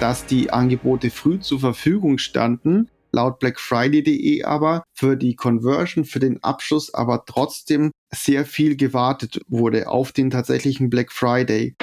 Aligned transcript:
dass 0.00 0.24
die 0.24 0.50
Angebote 0.50 1.10
früh 1.10 1.40
zur 1.40 1.60
Verfügung 1.60 2.18
standen, 2.18 2.88
laut 3.12 3.38
blackfriday.de 3.38 4.44
aber 4.44 4.82
für 4.94 5.16
die 5.16 5.36
Conversion, 5.36 6.04
für 6.04 6.20
den 6.20 6.42
Abschluss 6.42 6.94
aber 6.94 7.24
trotzdem 7.26 7.90
sehr 8.10 8.44
viel 8.46 8.76
gewartet 8.76 9.40
wurde 9.48 9.88
auf 9.88 10.12
den 10.12 10.30
tatsächlichen 10.30 10.88
Black 10.88 11.12
Friday. 11.12 11.74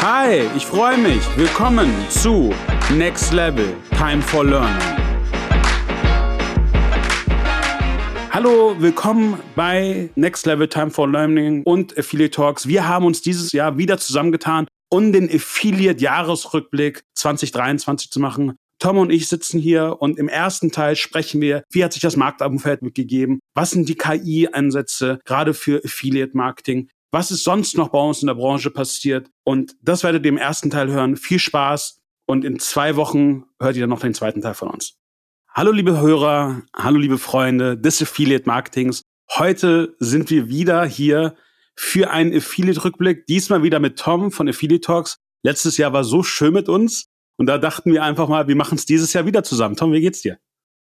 Hi, 0.00 0.42
ich 0.56 0.64
freue 0.64 0.98
mich. 0.98 1.22
Willkommen 1.36 1.90
zu 2.08 2.54
Next 2.90 3.32
Level 3.32 3.74
Time 3.98 4.22
for 4.22 4.44
Learning. 4.44 5.01
Hallo, 8.34 8.74
willkommen 8.78 9.38
bei 9.54 10.08
Next 10.14 10.46
Level 10.46 10.66
Time 10.66 10.88
for 10.88 11.06
Learning 11.06 11.62
und 11.64 11.98
Affiliate 11.98 12.30
Talks. 12.30 12.66
Wir 12.66 12.88
haben 12.88 13.04
uns 13.04 13.20
dieses 13.20 13.52
Jahr 13.52 13.76
wieder 13.76 13.98
zusammengetan, 13.98 14.66
um 14.88 15.12
den 15.12 15.28
Affiliate-Jahresrückblick 15.28 17.02
2023 17.14 18.10
zu 18.10 18.20
machen. 18.20 18.56
Tom 18.78 18.96
und 18.96 19.10
ich 19.10 19.28
sitzen 19.28 19.60
hier 19.60 19.98
und 20.00 20.18
im 20.18 20.28
ersten 20.30 20.72
Teil 20.72 20.96
sprechen 20.96 21.42
wir, 21.42 21.62
wie 21.70 21.84
hat 21.84 21.92
sich 21.92 22.00
das 22.00 22.16
Marktumfeld 22.16 22.80
mitgegeben? 22.80 23.38
Was 23.54 23.72
sind 23.72 23.86
die 23.86 23.96
KI-Ansätze 23.96 25.18
gerade 25.26 25.52
für 25.52 25.84
Affiliate-Marketing? 25.84 26.88
Was 27.10 27.30
ist 27.30 27.44
sonst 27.44 27.76
noch 27.76 27.90
bei 27.90 28.00
uns 28.00 28.22
in 28.22 28.28
der 28.28 28.34
Branche 28.34 28.70
passiert? 28.70 29.28
Und 29.44 29.76
das 29.82 30.04
werdet 30.04 30.24
ihr 30.24 30.30
im 30.30 30.38
ersten 30.38 30.70
Teil 30.70 30.90
hören. 30.90 31.16
Viel 31.16 31.38
Spaß 31.38 31.98
und 32.26 32.46
in 32.46 32.58
zwei 32.60 32.96
Wochen 32.96 33.44
hört 33.60 33.76
ihr 33.76 33.82
dann 33.82 33.90
noch 33.90 34.00
den 34.00 34.14
zweiten 34.14 34.40
Teil 34.40 34.54
von 34.54 34.70
uns. 34.70 35.01
Hallo 35.54 35.70
liebe 35.70 36.00
Hörer, 36.00 36.62
hallo 36.74 36.96
liebe 36.98 37.18
Freunde 37.18 37.76
des 37.76 38.00
Affiliate 38.00 38.46
Marketings. 38.46 39.02
Heute 39.34 39.94
sind 39.98 40.30
wir 40.30 40.48
wieder 40.48 40.86
hier 40.86 41.34
für 41.76 42.10
einen 42.10 42.34
Affiliate-Rückblick. 42.34 43.26
Diesmal 43.26 43.62
wieder 43.62 43.78
mit 43.78 43.98
Tom 43.98 44.32
von 44.32 44.48
Affiliate 44.48 44.80
Talks. 44.80 45.18
Letztes 45.44 45.76
Jahr 45.76 45.92
war 45.92 46.04
so 46.04 46.22
schön 46.22 46.54
mit 46.54 46.70
uns 46.70 47.10
und 47.36 47.48
da 47.48 47.58
dachten 47.58 47.92
wir 47.92 48.02
einfach 48.02 48.28
mal, 48.28 48.48
wir 48.48 48.56
machen 48.56 48.76
es 48.76 48.86
dieses 48.86 49.12
Jahr 49.12 49.26
wieder 49.26 49.44
zusammen. 49.44 49.76
Tom, 49.76 49.92
wie 49.92 50.00
geht's 50.00 50.22
dir? 50.22 50.38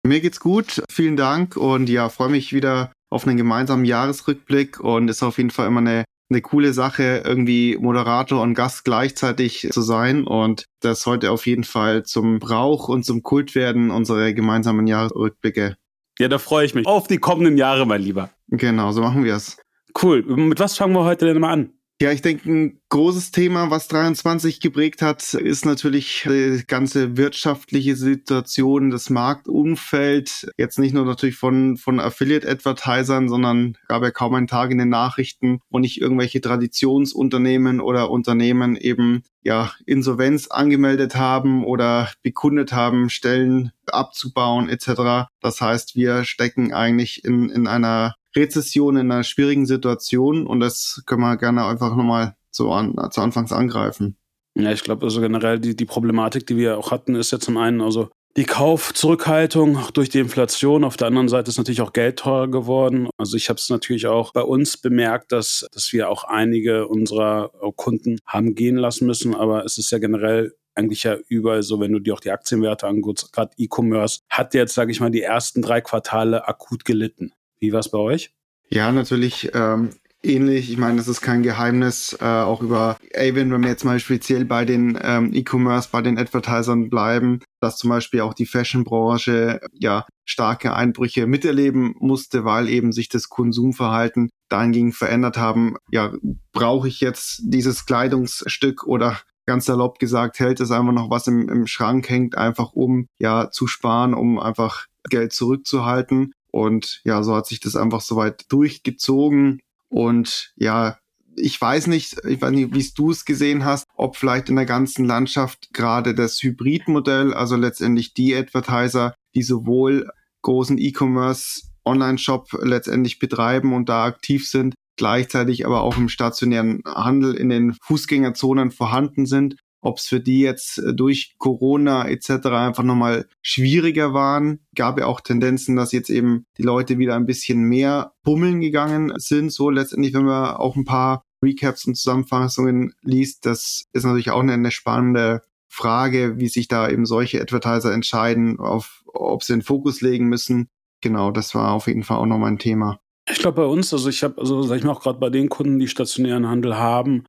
Mir 0.06 0.22
geht's 0.22 0.40
gut, 0.40 0.82
vielen 0.90 1.18
Dank 1.18 1.58
und 1.58 1.90
ja, 1.90 2.08
freue 2.08 2.30
mich 2.30 2.54
wieder 2.54 2.92
auf 3.10 3.26
einen 3.26 3.36
gemeinsamen 3.36 3.84
Jahresrückblick 3.84 4.80
und 4.80 5.08
ist 5.08 5.22
auf 5.22 5.36
jeden 5.36 5.50
Fall 5.50 5.66
immer 5.66 5.80
eine 5.80 6.04
eine 6.28 6.40
coole 6.40 6.72
Sache, 6.72 7.22
irgendwie 7.24 7.76
Moderator 7.80 8.42
und 8.42 8.54
Gast 8.54 8.84
gleichzeitig 8.84 9.68
zu 9.70 9.80
sein 9.80 10.24
und 10.24 10.66
das 10.80 11.06
heute 11.06 11.30
auf 11.30 11.46
jeden 11.46 11.64
Fall 11.64 12.02
zum 12.04 12.38
Brauch 12.38 12.88
und 12.88 13.04
zum 13.04 13.22
Kult 13.22 13.54
werden, 13.54 13.90
unsere 13.90 14.34
gemeinsamen 14.34 14.86
Jahresrückblicke. 14.86 15.76
Ja, 16.18 16.28
da 16.28 16.38
freue 16.38 16.66
ich 16.66 16.74
mich 16.74 16.86
auf 16.86 17.08
die 17.08 17.18
kommenden 17.18 17.58
Jahre, 17.58 17.86
mein 17.86 18.02
Lieber. 18.02 18.30
Genau, 18.48 18.92
so 18.92 19.02
machen 19.02 19.24
wir 19.24 19.34
es. 19.36 19.58
Cool. 20.00 20.22
Mit 20.22 20.60
was 20.60 20.76
fangen 20.76 20.94
wir 20.94 21.04
heute 21.04 21.26
denn 21.26 21.38
mal 21.38 21.52
an? 21.52 21.72
Ja, 21.98 22.12
ich 22.12 22.20
denke, 22.20 22.50
ein 22.50 22.80
großes 22.90 23.30
Thema, 23.30 23.70
was 23.70 23.88
23 23.88 24.60
geprägt 24.60 25.00
hat, 25.00 25.32
ist 25.32 25.64
natürlich 25.64 26.26
die 26.28 26.62
ganze 26.66 27.16
wirtschaftliche 27.16 27.96
Situation, 27.96 28.90
das 28.90 29.08
Marktumfeld. 29.08 30.52
Jetzt 30.58 30.78
nicht 30.78 30.92
nur 30.92 31.06
natürlich 31.06 31.36
von, 31.36 31.78
von 31.78 31.98
Affiliate-Advertisern, 31.98 33.30
sondern 33.30 33.78
gab 33.88 34.02
ja 34.02 34.10
kaum 34.10 34.34
einen 34.34 34.46
Tag 34.46 34.72
in 34.72 34.76
den 34.76 34.90
Nachrichten, 34.90 35.60
wo 35.70 35.78
nicht 35.78 35.98
irgendwelche 35.98 36.42
Traditionsunternehmen 36.42 37.80
oder 37.80 38.10
Unternehmen 38.10 38.76
eben 38.76 39.22
ja 39.42 39.72
Insolvenz 39.86 40.48
angemeldet 40.48 41.16
haben 41.16 41.64
oder 41.64 42.12
bekundet 42.22 42.74
haben, 42.74 43.08
Stellen 43.08 43.72
abzubauen 43.86 44.68
etc. 44.68 45.30
Das 45.40 45.62
heißt, 45.62 45.96
wir 45.96 46.24
stecken 46.24 46.74
eigentlich 46.74 47.24
in, 47.24 47.48
in 47.48 47.66
einer 47.66 48.16
Rezession 48.36 48.96
in 48.96 49.10
einer 49.10 49.24
schwierigen 49.24 49.66
Situation 49.66 50.46
und 50.46 50.60
das 50.60 51.02
können 51.06 51.22
wir 51.22 51.36
gerne 51.36 51.64
einfach 51.64 51.96
nochmal 51.96 52.36
so 52.50 52.72
an, 52.72 52.94
zu 53.10 53.20
Anfangs 53.20 53.52
angreifen. 53.52 54.16
Ja, 54.54 54.72
ich 54.72 54.82
glaube, 54.82 55.04
also 55.04 55.20
generell 55.20 55.58
die, 55.58 55.76
die 55.76 55.84
Problematik, 55.84 56.46
die 56.46 56.56
wir 56.56 56.78
auch 56.78 56.90
hatten, 56.90 57.14
ist 57.14 57.32
ja 57.32 57.38
zum 57.38 57.58
einen 57.58 57.80
also 57.80 58.08
die 58.36 58.44
Kaufzurückhaltung 58.44 59.78
durch 59.94 60.10
die 60.10 60.18
Inflation. 60.18 60.84
Auf 60.84 60.98
der 60.98 61.06
anderen 61.06 61.28
Seite 61.28 61.48
ist 61.48 61.56
natürlich 61.56 61.80
auch 61.80 61.94
Geld 61.94 62.18
teurer 62.18 62.48
geworden. 62.48 63.08
Also 63.16 63.36
ich 63.38 63.48
habe 63.48 63.58
es 63.58 63.70
natürlich 63.70 64.06
auch 64.06 64.34
bei 64.34 64.42
uns 64.42 64.76
bemerkt, 64.76 65.32
dass, 65.32 65.66
dass 65.72 65.90
wir 65.94 66.10
auch 66.10 66.24
einige 66.24 66.86
unserer 66.86 67.50
Kunden 67.76 68.18
haben 68.26 68.54
gehen 68.54 68.76
lassen 68.76 69.06
müssen. 69.06 69.34
Aber 69.34 69.64
es 69.64 69.78
ist 69.78 69.90
ja 69.90 69.98
generell 69.98 70.54
eigentlich 70.74 71.04
ja 71.04 71.16
überall 71.28 71.62
so, 71.62 71.80
wenn 71.80 71.92
du 71.92 71.98
dir 71.98 72.12
auch 72.12 72.20
die 72.20 72.30
Aktienwerte 72.30 72.86
anguckst, 72.86 73.32
gerade 73.32 73.52
E-Commerce 73.56 74.20
hat 74.28 74.52
jetzt, 74.52 74.74
sage 74.74 74.92
ich 74.92 75.00
mal, 75.00 75.10
die 75.10 75.22
ersten 75.22 75.62
drei 75.62 75.80
Quartale 75.80 76.46
akut 76.46 76.84
gelitten. 76.84 77.32
Wie 77.60 77.72
war 77.72 77.80
es 77.80 77.90
bei 77.90 77.98
euch? 77.98 78.32
Ja, 78.68 78.90
natürlich 78.92 79.50
ähm, 79.54 79.90
ähnlich. 80.22 80.70
Ich 80.70 80.78
meine, 80.78 80.96
das 80.96 81.08
ist 81.08 81.20
kein 81.20 81.42
Geheimnis, 81.42 82.16
äh, 82.20 82.24
auch 82.24 82.60
über 82.62 82.98
Avon, 83.14 83.52
wenn 83.52 83.62
wir 83.62 83.70
jetzt 83.70 83.84
mal 83.84 84.00
speziell 84.00 84.44
bei 84.44 84.64
den 84.64 84.98
ähm, 85.00 85.30
E-Commerce, 85.32 85.88
bei 85.90 86.02
den 86.02 86.18
Advertisern 86.18 86.90
bleiben, 86.90 87.40
dass 87.60 87.78
zum 87.78 87.90
Beispiel 87.90 88.20
auch 88.20 88.34
die 88.34 88.46
Fashion-Branche 88.46 89.60
ja 89.72 90.06
starke 90.24 90.74
Einbrüche 90.74 91.26
miterleben 91.26 91.94
musste, 91.98 92.44
weil 92.44 92.68
eben 92.68 92.92
sich 92.92 93.08
das 93.08 93.28
Konsumverhalten 93.28 94.30
dahingehend 94.48 94.94
verändert 94.94 95.36
haben. 95.36 95.76
Ja, 95.90 96.12
brauche 96.52 96.88
ich 96.88 97.00
jetzt 97.00 97.42
dieses 97.44 97.86
Kleidungsstück 97.86 98.84
oder 98.84 99.20
ganz 99.46 99.66
salopp 99.66 100.00
gesagt, 100.00 100.40
hält 100.40 100.60
es 100.60 100.72
einfach 100.72 100.92
noch 100.92 101.10
was 101.10 101.28
im, 101.28 101.48
im 101.48 101.66
Schrank 101.68 102.08
hängt, 102.10 102.36
einfach 102.36 102.72
um 102.72 103.06
ja 103.20 103.50
zu 103.50 103.68
sparen, 103.68 104.12
um 104.12 104.40
einfach 104.40 104.86
Geld 105.08 105.32
zurückzuhalten. 105.32 106.32
Und 106.56 107.02
ja, 107.04 107.22
so 107.22 107.36
hat 107.36 107.46
sich 107.46 107.60
das 107.60 107.76
einfach 107.76 108.00
soweit 108.00 108.50
durchgezogen. 108.50 109.60
Und 109.90 110.54
ja, 110.56 110.96
ich 111.36 111.60
weiß 111.60 111.86
nicht, 111.86 112.16
ich 112.26 112.40
weiß 112.40 112.50
nicht, 112.50 112.74
wie 112.74 112.90
du 112.96 113.10
es 113.10 113.26
gesehen 113.26 113.66
hast, 113.66 113.84
ob 113.94 114.16
vielleicht 114.16 114.48
in 114.48 114.56
der 114.56 114.64
ganzen 114.64 115.04
Landschaft 115.04 115.68
gerade 115.74 116.14
das 116.14 116.42
Hybridmodell, 116.42 117.34
also 117.34 117.56
letztendlich 117.56 118.14
die 118.14 118.34
Advertiser, 118.34 119.14
die 119.34 119.42
sowohl 119.42 120.08
großen 120.40 120.78
E-Commerce 120.78 121.64
Online-Shop 121.84 122.48
letztendlich 122.62 123.18
betreiben 123.18 123.74
und 123.74 123.90
da 123.90 124.06
aktiv 124.06 124.48
sind, 124.48 124.74
gleichzeitig 124.96 125.66
aber 125.66 125.82
auch 125.82 125.98
im 125.98 126.08
stationären 126.08 126.80
Handel 126.86 127.34
in 127.34 127.50
den 127.50 127.76
Fußgängerzonen 127.82 128.70
vorhanden 128.70 129.26
sind 129.26 129.56
ob 129.86 129.98
es 129.98 130.06
für 130.06 130.20
die 130.20 130.40
jetzt 130.40 130.78
äh, 130.78 130.94
durch 130.94 131.34
Corona 131.38 132.08
etc. 132.08 132.46
einfach 132.48 132.82
nochmal 132.82 133.26
schwieriger 133.42 134.12
waren. 134.12 134.60
Gab 134.74 134.98
ja 134.98 135.06
auch 135.06 135.20
Tendenzen, 135.20 135.76
dass 135.76 135.92
jetzt 135.92 136.10
eben 136.10 136.46
die 136.58 136.62
Leute 136.62 136.98
wieder 136.98 137.14
ein 137.14 137.26
bisschen 137.26 137.62
mehr 137.62 138.12
bummeln 138.22 138.60
gegangen 138.60 139.12
sind. 139.16 139.52
So 139.52 139.70
letztendlich, 139.70 140.12
wenn 140.14 140.24
man 140.24 140.56
auch 140.56 140.76
ein 140.76 140.84
paar 140.84 141.22
Recaps 141.42 141.86
und 141.86 141.96
Zusammenfassungen 141.96 142.94
liest, 143.02 143.46
das 143.46 143.86
ist 143.92 144.04
natürlich 144.04 144.30
auch 144.30 144.40
eine, 144.40 144.54
eine 144.54 144.70
spannende 144.70 145.42
Frage, 145.68 146.38
wie 146.38 146.48
sich 146.48 146.68
da 146.68 146.88
eben 146.88 147.06
solche 147.06 147.40
Advertiser 147.40 147.92
entscheiden, 147.92 148.58
auf, 148.58 149.02
ob 149.06 149.44
sie 149.44 149.52
den 149.52 149.62
Fokus 149.62 150.00
legen 150.00 150.26
müssen. 150.26 150.68
Genau, 151.00 151.30
das 151.30 151.54
war 151.54 151.72
auf 151.72 151.86
jeden 151.86 152.02
Fall 152.02 152.16
auch 152.16 152.26
nochmal 152.26 152.50
ein 152.50 152.58
Thema. 152.58 152.98
Ich 153.28 153.38
glaube 153.38 153.62
bei 153.62 153.66
uns, 153.66 153.92
also 153.92 154.08
ich 154.08 154.22
habe, 154.22 154.38
also 154.38 154.62
sag 154.62 154.78
ich 154.78 154.84
mal 154.84 154.92
auch 154.92 155.02
gerade 155.02 155.18
bei 155.18 155.30
den 155.30 155.48
Kunden, 155.48 155.78
die 155.78 155.88
stationären 155.88 156.48
Handel 156.48 156.76
haben, 156.76 157.24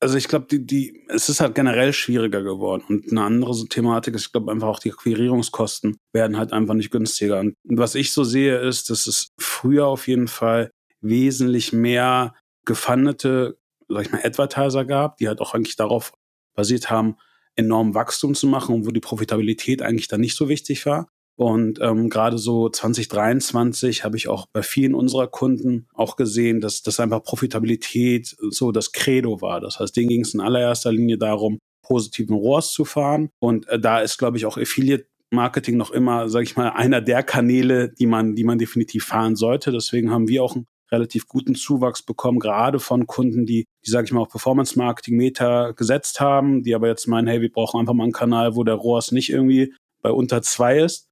also 0.00 0.16
ich 0.16 0.28
glaube, 0.28 0.46
die, 0.50 0.64
die, 0.64 1.04
es 1.08 1.28
ist 1.28 1.40
halt 1.40 1.54
generell 1.54 1.92
schwieriger 1.92 2.42
geworden. 2.42 2.84
Und 2.88 3.10
eine 3.10 3.22
andere 3.22 3.52
Thematik 3.68 4.14
ist, 4.14 4.26
ich 4.26 4.32
glaube, 4.32 4.52
einfach 4.52 4.68
auch 4.68 4.78
die 4.78 4.92
Akquirierungskosten 4.92 5.96
werden 6.12 6.36
halt 6.36 6.52
einfach 6.52 6.74
nicht 6.74 6.90
günstiger. 6.90 7.40
Und 7.40 7.56
was 7.64 7.94
ich 7.94 8.12
so 8.12 8.22
sehe, 8.24 8.58
ist, 8.58 8.90
dass 8.90 9.06
es 9.06 9.32
früher 9.38 9.86
auf 9.86 10.06
jeden 10.06 10.28
Fall 10.28 10.70
wesentlich 11.00 11.72
mehr 11.72 12.34
gefundete, 12.64 13.58
sag 13.88 14.06
ich 14.06 14.12
mal, 14.12 14.22
Advertiser 14.24 14.84
gab, 14.84 15.16
die 15.16 15.28
halt 15.28 15.40
auch 15.40 15.54
eigentlich 15.54 15.76
darauf 15.76 16.12
basiert 16.54 16.90
haben, 16.90 17.16
enorm 17.56 17.94
Wachstum 17.94 18.34
zu 18.34 18.46
machen 18.46 18.74
und 18.74 18.86
wo 18.86 18.90
die 18.90 19.00
Profitabilität 19.00 19.82
eigentlich 19.82 20.08
dann 20.08 20.20
nicht 20.20 20.36
so 20.36 20.48
wichtig 20.48 20.86
war. 20.86 21.08
Und 21.38 21.78
ähm, 21.80 22.10
gerade 22.10 22.36
so 22.36 22.68
2023 22.68 24.02
habe 24.02 24.16
ich 24.16 24.26
auch 24.26 24.46
bei 24.52 24.64
vielen 24.64 24.92
unserer 24.92 25.28
Kunden 25.28 25.86
auch 25.94 26.16
gesehen, 26.16 26.60
dass 26.60 26.82
das 26.82 26.98
einfach 26.98 27.22
Profitabilität 27.22 28.36
so 28.50 28.72
das 28.72 28.90
Credo 28.90 29.40
war. 29.40 29.60
Das 29.60 29.78
heißt, 29.78 29.96
denen 29.96 30.08
ging 30.08 30.22
es 30.22 30.34
in 30.34 30.40
allererster 30.40 30.90
Linie 30.90 31.16
darum, 31.16 31.60
positiven 31.86 32.34
ROAS 32.34 32.72
zu 32.72 32.84
fahren. 32.84 33.30
Und 33.38 33.68
äh, 33.68 33.78
da 33.78 34.00
ist, 34.00 34.18
glaube 34.18 34.36
ich, 34.36 34.46
auch 34.46 34.58
Affiliate 34.58 35.06
Marketing 35.30 35.76
noch 35.76 35.92
immer, 35.92 36.28
sage 36.28 36.42
ich 36.42 36.56
mal, 36.56 36.70
einer 36.70 37.00
der 37.00 37.22
Kanäle, 37.22 37.92
die 37.92 38.06
man, 38.06 38.34
die 38.34 38.44
man 38.44 38.58
definitiv 38.58 39.04
fahren 39.04 39.36
sollte. 39.36 39.70
Deswegen 39.70 40.10
haben 40.10 40.26
wir 40.26 40.42
auch 40.42 40.56
einen 40.56 40.66
relativ 40.90 41.28
guten 41.28 41.54
Zuwachs 41.54 42.02
bekommen, 42.02 42.40
gerade 42.40 42.80
von 42.80 43.06
Kunden, 43.06 43.46
die, 43.46 43.64
die 43.86 43.90
sage 43.90 44.06
ich 44.06 44.12
mal, 44.12 44.22
auf 44.22 44.30
Performance 44.30 44.76
Marketing 44.76 45.16
Meta 45.16 45.70
gesetzt 45.70 46.18
haben, 46.18 46.64
die 46.64 46.74
aber 46.74 46.88
jetzt 46.88 47.06
meinen, 47.06 47.28
hey, 47.28 47.40
wir 47.40 47.52
brauchen 47.52 47.78
einfach 47.78 47.94
mal 47.94 48.04
einen 48.04 48.12
Kanal, 48.12 48.56
wo 48.56 48.64
der 48.64 48.74
ROAS 48.74 49.12
nicht 49.12 49.30
irgendwie 49.30 49.72
bei 50.02 50.10
unter 50.10 50.42
zwei 50.42 50.78
ist. 50.78 51.07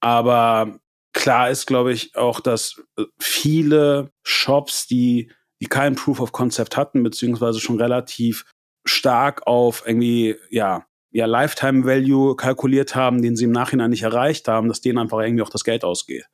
Aber 0.00 0.78
klar 1.12 1.50
ist, 1.50 1.66
glaube 1.66 1.92
ich, 1.92 2.14
auch, 2.16 2.40
dass 2.40 2.82
äh, 2.96 3.04
viele 3.18 4.12
Shops, 4.22 4.86
die, 4.86 5.30
die 5.60 5.66
kein 5.66 5.94
Proof 5.94 6.20
of 6.20 6.32
Concept 6.32 6.76
hatten, 6.76 7.02
beziehungsweise 7.02 7.60
schon 7.60 7.80
relativ 7.80 8.44
stark 8.86 9.46
auf 9.46 9.82
irgendwie, 9.86 10.36
ja, 10.50 10.86
ja, 11.10 11.26
Lifetime 11.26 11.84
Value 11.84 12.36
kalkuliert 12.36 12.94
haben, 12.94 13.22
den 13.22 13.34
sie 13.34 13.44
im 13.44 13.52
Nachhinein 13.52 13.90
nicht 13.90 14.02
erreicht 14.02 14.46
haben, 14.46 14.68
dass 14.68 14.80
denen 14.80 14.98
einfach 14.98 15.20
irgendwie 15.20 15.42
auch 15.42 15.50
das 15.50 15.64
Geld 15.64 15.84
ausgeht. 15.84 16.26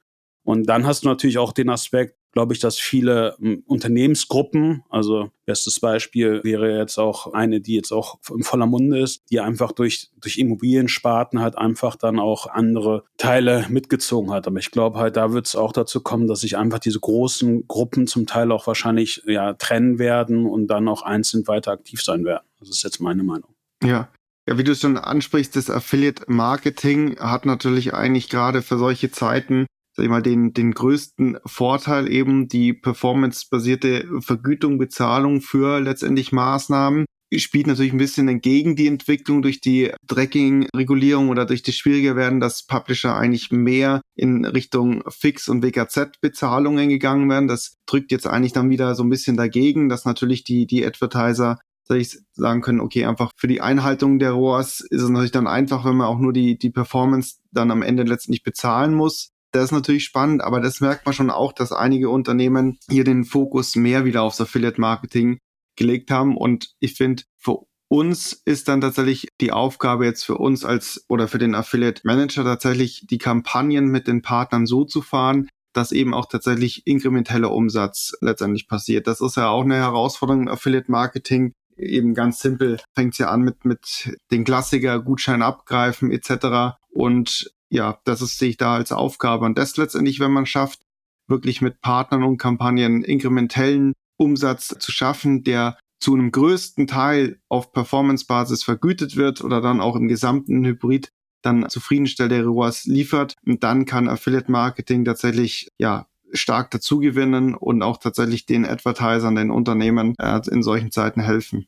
Und 0.44 0.66
dann 0.66 0.86
hast 0.86 1.04
du 1.04 1.08
natürlich 1.08 1.38
auch 1.38 1.52
den 1.52 1.70
Aspekt, 1.70 2.16
glaube 2.34 2.52
ich, 2.52 2.58
dass 2.58 2.78
viele 2.78 3.36
ähm, 3.40 3.62
Unternehmensgruppen, 3.66 4.82
also 4.90 5.30
bestes 5.46 5.80
Beispiel 5.80 6.42
wäre 6.42 6.76
jetzt 6.76 6.98
auch 6.98 7.32
eine, 7.32 7.60
die 7.60 7.74
jetzt 7.74 7.92
auch 7.92 8.18
in 8.34 8.42
voller 8.42 8.66
Munde 8.66 9.00
ist, 9.00 9.22
die 9.30 9.40
einfach 9.40 9.72
durch, 9.72 10.10
durch 10.20 10.36
Immobiliensparten 10.38 11.40
halt 11.40 11.56
einfach 11.56 11.96
dann 11.96 12.18
auch 12.18 12.48
andere 12.48 13.04
Teile 13.16 13.66
mitgezogen 13.68 14.32
hat. 14.32 14.46
Aber 14.46 14.58
ich 14.58 14.72
glaube 14.72 14.98
halt, 14.98 15.16
da 15.16 15.32
wird 15.32 15.46
es 15.46 15.56
auch 15.56 15.72
dazu 15.72 16.00
kommen, 16.00 16.26
dass 16.26 16.40
sich 16.40 16.56
einfach 16.56 16.80
diese 16.80 17.00
großen 17.00 17.68
Gruppen 17.68 18.06
zum 18.06 18.26
Teil 18.26 18.50
auch 18.52 18.66
wahrscheinlich 18.66 19.22
ja 19.26 19.54
trennen 19.54 19.98
werden 19.98 20.46
und 20.46 20.66
dann 20.66 20.88
auch 20.88 21.02
einzeln 21.02 21.46
weiter 21.46 21.70
aktiv 21.70 22.02
sein 22.02 22.24
werden. 22.24 22.44
Das 22.58 22.68
ist 22.68 22.82
jetzt 22.82 23.00
meine 23.00 23.22
Meinung. 23.22 23.54
Ja, 23.82 24.08
ja, 24.48 24.58
wie 24.58 24.64
du 24.64 24.74
schon 24.74 24.98
ansprichst, 24.98 25.56
das 25.56 25.70
Affiliate 25.70 26.24
Marketing 26.26 27.18
hat 27.18 27.46
natürlich 27.46 27.94
eigentlich 27.94 28.28
gerade 28.28 28.60
für 28.60 28.76
solche 28.76 29.10
Zeiten 29.10 29.66
sag 29.96 30.04
ich 30.04 30.10
mal, 30.10 30.22
den, 30.22 30.52
den 30.52 30.72
größten 30.72 31.38
Vorteil 31.46 32.10
eben 32.10 32.48
die 32.48 32.72
performancebasierte 32.72 34.06
Vergütung, 34.20 34.78
Bezahlung 34.78 35.40
für 35.40 35.80
letztendlich 35.80 36.32
Maßnahmen. 36.32 37.04
Spielt 37.36 37.66
natürlich 37.66 37.92
ein 37.92 37.98
bisschen 37.98 38.28
entgegen 38.28 38.76
die 38.76 38.86
Entwicklung 38.86 39.42
durch 39.42 39.60
die 39.60 39.90
Tracking-Regulierung 40.06 41.30
oder 41.30 41.46
durch 41.46 41.64
das 41.64 41.74
schwieriger 41.74 42.14
werden, 42.14 42.38
dass 42.38 42.64
Publisher 42.64 43.16
eigentlich 43.16 43.50
mehr 43.50 44.02
in 44.14 44.44
Richtung 44.44 45.02
Fix- 45.08 45.48
und 45.48 45.64
WKZ-Bezahlungen 45.64 46.88
gegangen 46.88 47.28
werden. 47.28 47.48
Das 47.48 47.74
drückt 47.86 48.12
jetzt 48.12 48.28
eigentlich 48.28 48.52
dann 48.52 48.70
wieder 48.70 48.94
so 48.94 49.02
ein 49.02 49.10
bisschen 49.10 49.36
dagegen, 49.36 49.88
dass 49.88 50.04
natürlich 50.04 50.44
die, 50.44 50.66
die 50.66 50.86
Advertiser 50.86 51.58
soll 51.86 51.98
ich 51.98 52.18
sagen 52.32 52.62
können, 52.62 52.80
okay, 52.80 53.04
einfach 53.04 53.30
für 53.36 53.46
die 53.46 53.60
Einhaltung 53.60 54.18
der 54.18 54.32
ROAS 54.32 54.80
ist 54.80 55.02
es 55.02 55.08
natürlich 55.08 55.32
dann 55.32 55.46
einfach, 55.46 55.84
wenn 55.84 55.96
man 55.96 56.06
auch 56.06 56.18
nur 56.18 56.32
die, 56.32 56.56
die 56.58 56.70
Performance 56.70 57.36
dann 57.52 57.70
am 57.70 57.82
Ende 57.82 58.04
letztendlich 58.04 58.42
bezahlen 58.42 58.94
muss. 58.94 59.33
Das 59.54 59.66
ist 59.66 59.72
natürlich 59.72 60.02
spannend, 60.02 60.42
aber 60.42 60.60
das 60.60 60.80
merkt 60.80 61.06
man 61.06 61.14
schon 61.14 61.30
auch, 61.30 61.52
dass 61.52 61.70
einige 61.70 62.10
Unternehmen 62.10 62.76
hier 62.90 63.04
den 63.04 63.24
Fokus 63.24 63.76
mehr 63.76 64.04
wieder 64.04 64.22
aufs 64.22 64.40
Affiliate 64.40 64.80
Marketing 64.80 65.38
gelegt 65.76 66.10
haben. 66.10 66.36
Und 66.36 66.72
ich 66.80 66.94
finde, 66.94 67.22
für 67.38 67.58
uns 67.88 68.42
ist 68.44 68.66
dann 68.66 68.80
tatsächlich 68.80 69.28
die 69.40 69.52
Aufgabe 69.52 70.06
jetzt 70.06 70.24
für 70.24 70.38
uns 70.38 70.64
als 70.64 71.04
oder 71.08 71.28
für 71.28 71.38
den 71.38 71.54
Affiliate 71.54 72.00
Manager 72.02 72.42
tatsächlich 72.42 73.06
die 73.08 73.18
Kampagnen 73.18 73.86
mit 73.86 74.08
den 74.08 74.22
Partnern 74.22 74.66
so 74.66 74.84
zu 74.84 75.02
fahren, 75.02 75.48
dass 75.72 75.92
eben 75.92 76.14
auch 76.14 76.26
tatsächlich 76.26 76.84
inkrementeller 76.88 77.52
Umsatz 77.52 78.14
letztendlich 78.20 78.66
passiert. 78.66 79.06
Das 79.06 79.20
ist 79.20 79.36
ja 79.36 79.50
auch 79.50 79.62
eine 79.62 79.76
Herausforderung 79.76 80.42
im 80.42 80.48
Affiliate 80.48 80.90
Marketing. 80.90 81.52
Eben 81.76 82.14
ganz 82.14 82.40
simpel 82.40 82.80
fängt 82.96 83.12
es 83.12 83.18
ja 83.18 83.28
an 83.28 83.42
mit, 83.42 83.64
mit 83.64 84.16
den 84.32 84.42
Klassiker, 84.42 84.98
Gutschein 84.98 85.42
abgreifen 85.42 86.10
etc. 86.10 86.76
Und 86.90 87.54
ja, 87.70 87.98
das 88.04 88.22
ist, 88.22 88.38
sehe 88.38 88.50
ich 88.50 88.56
da 88.56 88.74
als 88.74 88.92
Aufgabe. 88.92 89.44
Und 89.44 89.58
das 89.58 89.76
letztendlich, 89.76 90.20
wenn 90.20 90.32
man 90.32 90.46
schafft, 90.46 90.80
wirklich 91.26 91.60
mit 91.60 91.80
Partnern 91.80 92.22
und 92.22 92.38
Kampagnen 92.38 93.02
inkrementellen 93.02 93.94
Umsatz 94.16 94.68
zu 94.78 94.92
schaffen, 94.92 95.42
der 95.42 95.78
zu 95.98 96.14
einem 96.14 96.32
größten 96.32 96.86
Teil 96.86 97.38
auf 97.48 97.72
Performance-Basis 97.72 98.62
vergütet 98.62 99.16
wird 99.16 99.42
oder 99.42 99.60
dann 99.60 99.80
auch 99.80 99.96
im 99.96 100.08
gesamten 100.08 100.64
Hybrid 100.64 101.08
dann 101.42 101.68
zufriedenstellende 101.68 102.44
ROAS 102.44 102.84
liefert. 102.84 103.34
Und 103.46 103.64
dann 103.64 103.84
kann 103.86 104.08
Affiliate 104.08 104.50
Marketing 104.50 105.04
tatsächlich, 105.04 105.68
ja, 105.78 106.06
stark 106.32 106.70
dazugewinnen 106.72 107.54
und 107.54 107.82
auch 107.82 107.98
tatsächlich 107.98 108.44
den 108.44 108.66
Advertisern, 108.66 109.36
den 109.36 109.50
Unternehmen 109.50 110.14
äh, 110.18 110.40
in 110.50 110.62
solchen 110.62 110.90
Zeiten 110.90 111.20
helfen. 111.20 111.66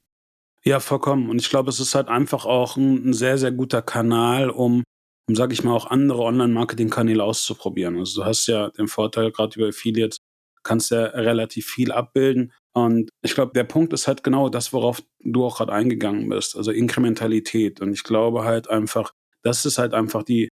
Ja, 0.65 0.81
vollkommen. 0.81 1.31
Und 1.31 1.41
ich 1.41 1.49
glaube, 1.49 1.71
es 1.71 1.79
ist 1.79 1.95
halt 1.95 2.09
einfach 2.09 2.45
auch 2.45 2.77
ein, 2.77 3.11
ein 3.11 3.13
sehr, 3.13 3.39
sehr 3.39 3.53
guter 3.53 3.83
Kanal, 3.83 4.51
um 4.51 4.83
um, 5.29 5.35
sage 5.35 5.53
ich 5.53 5.65
mal, 5.65 5.73
auch 5.73 5.87
andere 5.87 6.23
Online-Marketing-Kanäle 6.23 7.23
auszuprobieren. 7.23 7.99
Also 7.99 8.23
du 8.23 8.27
hast 8.27 8.47
ja 8.47 8.71
den 8.71 8.89
Vorteil, 8.89 9.33
gerade 9.33 9.59
über 9.59 9.69
Affiliates, 9.69 10.19
kannst 10.63 10.91
ja 10.91 11.05
relativ 11.05 11.67
viel 11.67 11.93
abbilden. 11.93 12.53
Und 12.75 13.11
ich 13.23 13.35
glaube, 13.35 13.53
der 13.55 13.65
Punkt 13.65 13.93
ist 13.93 14.07
halt 14.07 14.23
genau 14.23 14.49
das, 14.49 14.73
worauf 14.73 15.03
du 15.21 15.45
auch 15.45 15.59
gerade 15.59 15.73
eingegangen 15.73 16.29
bist, 16.29 16.57
also 16.57 16.71
Inkrementalität. 16.71 17.81
Und 17.81 17.93
ich 17.93 18.03
glaube 18.03 18.45
halt 18.45 18.69
einfach, 18.69 19.13
das 19.43 19.65
ist 19.65 19.79
halt 19.79 19.95
einfach 19.95 20.23
die, 20.23 20.49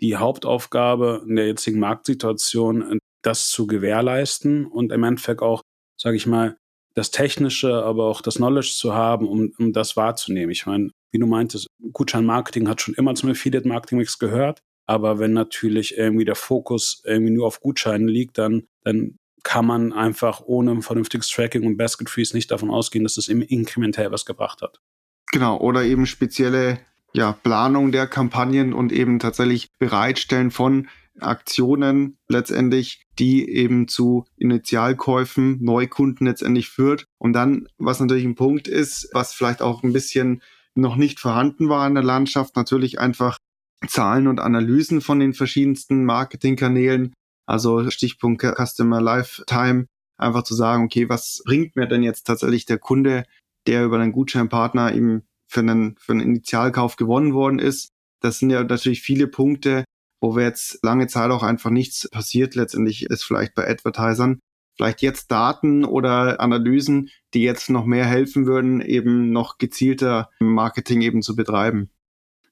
die 0.00 0.16
Hauptaufgabe 0.16 1.24
in 1.26 1.36
der 1.36 1.46
jetzigen 1.46 1.80
Marktsituation, 1.80 2.98
das 3.22 3.48
zu 3.48 3.66
gewährleisten 3.66 4.66
und 4.66 4.92
im 4.92 5.02
Endeffekt 5.02 5.42
auch, 5.42 5.62
sage 6.00 6.16
ich 6.16 6.26
mal, 6.26 6.56
das 6.94 7.10
Technische, 7.10 7.82
aber 7.82 8.04
auch 8.04 8.20
das 8.20 8.36
Knowledge 8.36 8.72
zu 8.76 8.94
haben, 8.94 9.26
um, 9.26 9.52
um 9.58 9.72
das 9.72 9.96
wahrzunehmen. 9.96 10.50
Ich 10.50 10.66
meine, 10.66 10.90
wie 11.14 11.18
du 11.20 11.26
meintest, 11.26 11.68
Gutschein-Marketing 11.92 12.68
hat 12.68 12.80
schon 12.80 12.94
immer 12.94 13.14
zum 13.14 13.30
Affiliate-Marketing-Mix 13.30 14.18
gehört. 14.18 14.62
Aber 14.86 15.20
wenn 15.20 15.32
natürlich 15.32 15.96
irgendwie 15.96 16.24
der 16.24 16.34
Fokus 16.34 17.02
irgendwie 17.06 17.32
nur 17.32 17.46
auf 17.46 17.60
Gutscheinen 17.60 18.08
liegt, 18.08 18.36
dann, 18.36 18.64
dann 18.82 19.18
kann 19.44 19.64
man 19.64 19.92
einfach 19.92 20.42
ohne 20.44 20.72
ein 20.72 20.82
vernünftiges 20.82 21.28
Tracking 21.28 21.64
und 21.64 21.76
Basket 21.76 22.10
Freeze 22.10 22.34
nicht 22.34 22.50
davon 22.50 22.70
ausgehen, 22.70 23.04
dass 23.04 23.16
es 23.16 23.28
im 23.28 23.42
inkrementell 23.42 24.10
was 24.10 24.26
gebracht 24.26 24.60
hat. 24.60 24.80
Genau, 25.32 25.58
oder 25.58 25.84
eben 25.84 26.04
spezielle 26.06 26.80
ja, 27.12 27.32
Planung 27.32 27.92
der 27.92 28.08
Kampagnen 28.08 28.72
und 28.72 28.92
eben 28.92 29.20
tatsächlich 29.20 29.70
Bereitstellen 29.78 30.50
von 30.50 30.88
Aktionen 31.20 32.18
letztendlich, 32.28 33.06
die 33.20 33.48
eben 33.48 33.86
zu 33.86 34.24
Initialkäufen, 34.36 35.62
Neukunden 35.62 36.26
letztendlich 36.26 36.68
führt. 36.68 37.06
Und 37.18 37.34
dann, 37.34 37.68
was 37.78 38.00
natürlich 38.00 38.24
ein 38.24 38.34
Punkt 38.34 38.66
ist, 38.66 39.10
was 39.12 39.32
vielleicht 39.32 39.62
auch 39.62 39.84
ein 39.84 39.92
bisschen 39.92 40.42
noch 40.76 40.96
nicht 40.96 41.20
vorhanden 41.20 41.68
war 41.68 41.86
in 41.86 41.94
der 41.94 42.04
Landschaft. 42.04 42.56
Natürlich 42.56 42.98
einfach 42.98 43.38
Zahlen 43.86 44.26
und 44.26 44.40
Analysen 44.40 45.00
von 45.00 45.20
den 45.20 45.34
verschiedensten 45.34 46.04
Marketingkanälen. 46.04 47.12
Also 47.46 47.90
Stichpunkt 47.90 48.42
Customer 48.42 49.00
Lifetime. 49.00 49.86
Einfach 50.16 50.44
zu 50.44 50.54
sagen, 50.54 50.84
okay, 50.84 51.08
was 51.08 51.42
bringt 51.44 51.76
mir 51.76 51.86
denn 51.86 52.02
jetzt 52.02 52.26
tatsächlich 52.26 52.66
der 52.66 52.78
Kunde, 52.78 53.24
der 53.66 53.84
über 53.84 53.98
einen 53.98 54.12
Gutscheinpartner 54.12 54.94
eben 54.94 55.24
für 55.48 55.60
einen, 55.60 55.96
für 55.98 56.12
einen 56.12 56.20
Initialkauf 56.20 56.96
gewonnen 56.96 57.34
worden 57.34 57.58
ist. 57.58 57.88
Das 58.20 58.38
sind 58.38 58.50
ja 58.50 58.62
natürlich 58.62 59.02
viele 59.02 59.26
Punkte, 59.26 59.84
wo 60.20 60.36
wir 60.36 60.44
jetzt 60.44 60.82
lange 60.82 61.06
Zeit 61.06 61.30
auch 61.30 61.42
einfach 61.42 61.70
nichts 61.70 62.08
passiert. 62.10 62.54
Letztendlich 62.54 63.04
ist 63.04 63.24
vielleicht 63.24 63.54
bei 63.54 63.68
Advertisern 63.68 64.40
vielleicht 64.76 65.02
jetzt 65.02 65.30
Daten 65.30 65.84
oder 65.84 66.40
Analysen, 66.40 67.10
die 67.32 67.42
jetzt 67.42 67.70
noch 67.70 67.84
mehr 67.84 68.04
helfen 68.04 68.46
würden, 68.46 68.80
eben 68.80 69.30
noch 69.30 69.58
gezielter 69.58 70.30
Marketing 70.40 71.02
eben 71.02 71.22
zu 71.22 71.36
betreiben. 71.36 71.90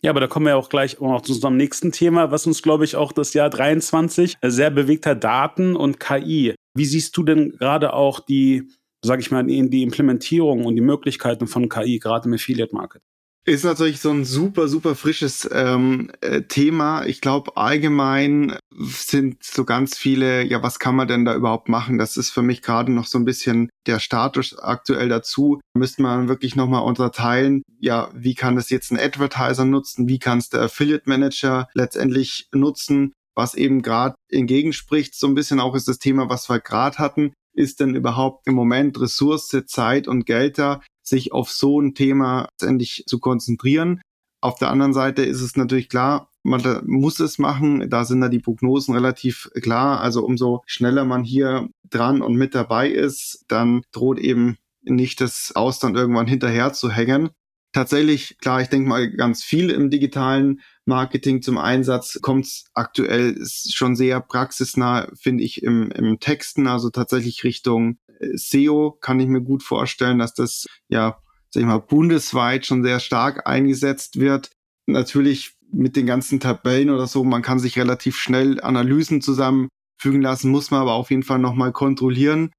Ja, 0.05 0.11
aber 0.11 0.21
da 0.21 0.27
kommen 0.27 0.47
wir 0.47 0.57
auch 0.57 0.69
gleich 0.69 1.01
auch 1.01 1.23
zu 1.23 1.33
unserem 1.33 1.57
nächsten 1.57 1.93
Thema, 1.93 2.33
was 2.33 2.47
uns, 2.47 2.63
glaube 2.63 2.85
ich, 2.85 2.97
auch 2.97 3.13
das 3.13 3.35
Jahr 3.35 3.51
23 3.51 4.37
sehr 4.43 4.71
bewegt 4.71 5.07
hat, 5.07 5.23
Daten 5.23 5.77
und 5.77 6.01
KI. 6.01 6.55
Wie 6.75 6.85
siehst 6.85 7.17
du 7.17 7.23
denn 7.23 7.53
gerade 7.53 7.93
auch 7.93 8.19
die, 8.19 8.69
sage 9.05 9.21
ich 9.21 9.31
mal, 9.31 9.45
die 9.45 9.83
Implementierung 9.83 10.65
und 10.65 10.75
die 10.75 10.81
Möglichkeiten 10.81 11.47
von 11.47 11.69
KI, 11.69 12.01
gerade 12.01 12.27
im 12.27 12.35
Affiliate-Market? 12.35 13.03
Ist 13.45 13.65
natürlich 13.65 14.01
so 14.01 14.11
ein 14.11 14.25
super, 14.25 14.69
super 14.69 14.95
frisches 14.95 15.49
ähm, 15.53 16.13
äh, 16.21 16.43
Thema. 16.43 17.05
Ich 17.07 17.21
glaube, 17.21 17.57
allgemein 17.57 18.57
sind 18.71 19.43
so 19.43 19.65
ganz 19.65 19.99
viele, 19.99 20.45
ja, 20.45 20.63
was 20.63 20.79
kann 20.79 20.95
man 20.95 21.09
denn 21.09 21.25
da 21.25 21.35
überhaupt 21.35 21.69
machen? 21.69 21.99
Das 21.99 22.17
ist 22.17 22.31
für 22.31 22.43
mich 22.43 22.63
gerade 22.63 22.93
noch 22.93 23.07
so 23.07 23.19
ein 23.19 23.25
bisschen 23.25 23.69
der 23.87 23.99
Status 23.99 24.57
aktuell 24.57 25.09
dazu. 25.09 25.61
Müsste 25.75 26.03
man 26.03 26.29
wirklich 26.29 26.55
nochmal 26.55 26.85
unterteilen, 26.85 27.63
ja, 27.81 28.11
wie 28.15 28.37
kann 28.37 28.55
das 28.55 28.71
jetzt 28.71 28.93
ein 28.93 29.01
Advertiser 29.01 29.65
nutzen? 29.65 30.09
Wie 30.09 30.21
kann 30.21 30.39
es 30.39 30.49
der 30.49 30.63
Affiliate 30.63 31.09
Manager 31.09 31.69
letztendlich 31.75 32.47
nutzen? 32.53 33.13
Was 33.35 33.55
eben 33.55 33.83
gerade 33.83 34.15
entgegenspricht, 34.31 35.17
so 35.17 35.27
ein 35.27 35.35
bisschen 35.35 35.59
auch 35.59 35.75
ist 35.75 35.89
das 35.89 35.99
Thema, 35.99 36.29
was 36.29 36.49
wir 36.49 36.61
gerade 36.61 36.99
hatten. 36.99 37.33
Ist 37.55 37.81
denn 37.81 37.97
überhaupt 37.97 38.47
im 38.47 38.55
Moment 38.55 39.01
Ressource, 39.01 39.49
Zeit 39.67 40.07
und 40.07 40.27
Geld 40.27 40.59
da, 40.59 40.81
sich 41.03 41.33
auf 41.33 41.51
so 41.51 41.81
ein 41.81 41.95
Thema 41.95 42.49
letztendlich 42.53 43.05
zu 43.07 43.19
konzentrieren. 43.19 44.01
Auf 44.41 44.59
der 44.59 44.71
anderen 44.71 44.93
Seite 44.93 45.23
ist 45.23 45.41
es 45.41 45.57
natürlich 45.57 45.89
klar, 45.89 46.33
man 46.43 46.83
muss 46.87 47.21
es 47.21 47.39
machen. 47.39 47.89
Da 47.89 48.05
sind 48.05 48.21
da 48.21 48.29
die 48.29 48.41
Prognosen 48.41 48.95
relativ 48.95 49.49
klar. 49.63 50.01
Also 50.01 50.25
umso 50.25 50.63
schneller 50.67 51.05
man 51.05 51.25
hier 51.25 51.69
dran 51.89 52.23
und 52.23 52.35
mit 52.35 52.55
dabei 52.55 52.91
ist, 52.91 53.45
dann 53.49 53.83
droht 53.93 54.19
eben 54.19 54.57
nicht 54.83 55.21
das 55.21 55.53
Aus 55.55 55.79
dann 55.79 55.95
irgendwann 55.95 56.27
hinterher 56.27 56.73
zu 56.73 56.91
hängen. 56.91 57.31
Tatsächlich, 57.73 58.37
klar, 58.39 58.61
ich 58.61 58.69
denke 58.69 58.89
mal, 58.89 59.11
ganz 59.11 59.43
viel 59.43 59.71
im 59.71 59.89
digitalen 59.89 60.61
Marketing 60.85 61.41
zum 61.41 61.57
Einsatz 61.57 62.19
kommt 62.21 62.65
aktuell 62.75 63.39
schon 63.47 63.97
sehr 63.97 64.21
praxisnah, 64.21 65.09
finde 65.15 65.45
ich, 65.45 65.63
im, 65.63 65.91
im 65.93 66.21
Texten, 66.21 66.67
also 66.67 66.91
tatsächlich 66.91 67.45
Richtung 67.45 67.97
SEO 68.35 68.93
kann 69.01 69.21
ich 69.21 69.29
mir 69.29 69.41
gut 69.41 69.63
vorstellen, 69.63 70.19
dass 70.19 70.35
das 70.35 70.67
ja, 70.89 71.19
sag 71.51 71.61
ich 71.61 71.67
mal, 71.67 71.79
bundesweit 71.79 72.67
schon 72.67 72.83
sehr 72.83 73.01
stark 73.01 73.47
eingesetzt 73.47 74.21
wird. 74.21 74.51
Natürlich 74.87 75.57
mit 75.73 75.97
den 75.97 76.07
ganzen 76.07 76.41
Tabellen 76.41 76.91
oder 76.91 77.07
so, 77.07 77.25
man 77.25 77.43
kann 77.43 77.59
sich 77.59 77.79
relativ 77.79 78.17
schnell 78.17 78.61
Analysen 78.61 79.23
zusammenfügen 79.23 80.21
lassen, 80.21 80.51
muss 80.51 80.71
man 80.71 80.83
aber 80.83 80.93
auf 80.93 81.11
jeden 81.11 81.23
Fall 81.23 81.39
nochmal 81.39 81.73
kontrollieren. 81.73 82.53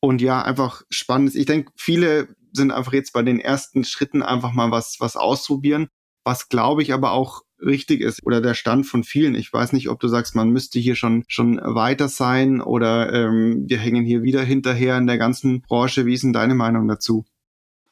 Und 0.00 0.20
ja, 0.20 0.42
einfach 0.42 0.82
spannend. 0.90 1.34
Ich 1.34 1.46
denke, 1.46 1.72
viele 1.76 2.34
sind 2.52 2.72
einfach 2.72 2.92
jetzt 2.92 3.12
bei 3.12 3.22
den 3.22 3.40
ersten 3.40 3.84
Schritten 3.84 4.22
einfach 4.22 4.52
mal 4.52 4.70
was, 4.70 4.96
was 4.98 5.16
ausprobieren. 5.16 5.88
Was 6.24 6.48
glaube 6.48 6.82
ich 6.82 6.92
aber 6.92 7.12
auch 7.12 7.42
richtig 7.64 8.00
ist 8.00 8.24
oder 8.26 8.40
der 8.40 8.54
Stand 8.54 8.86
von 8.86 9.04
vielen. 9.04 9.34
Ich 9.34 9.52
weiß 9.52 9.72
nicht, 9.72 9.88
ob 9.88 10.00
du 10.00 10.08
sagst, 10.08 10.34
man 10.34 10.50
müsste 10.50 10.78
hier 10.78 10.94
schon 10.94 11.24
schon 11.28 11.56
weiter 11.62 12.08
sein 12.08 12.60
oder 12.60 13.12
ähm, 13.12 13.64
wir 13.68 13.78
hängen 13.78 14.04
hier 14.04 14.22
wieder 14.22 14.42
hinterher 14.42 14.96
in 14.98 15.06
der 15.06 15.18
ganzen 15.18 15.62
Branche. 15.62 16.06
Wie 16.06 16.14
ist 16.14 16.22
denn 16.22 16.32
deine 16.32 16.54
Meinung 16.54 16.86
dazu? 16.88 17.24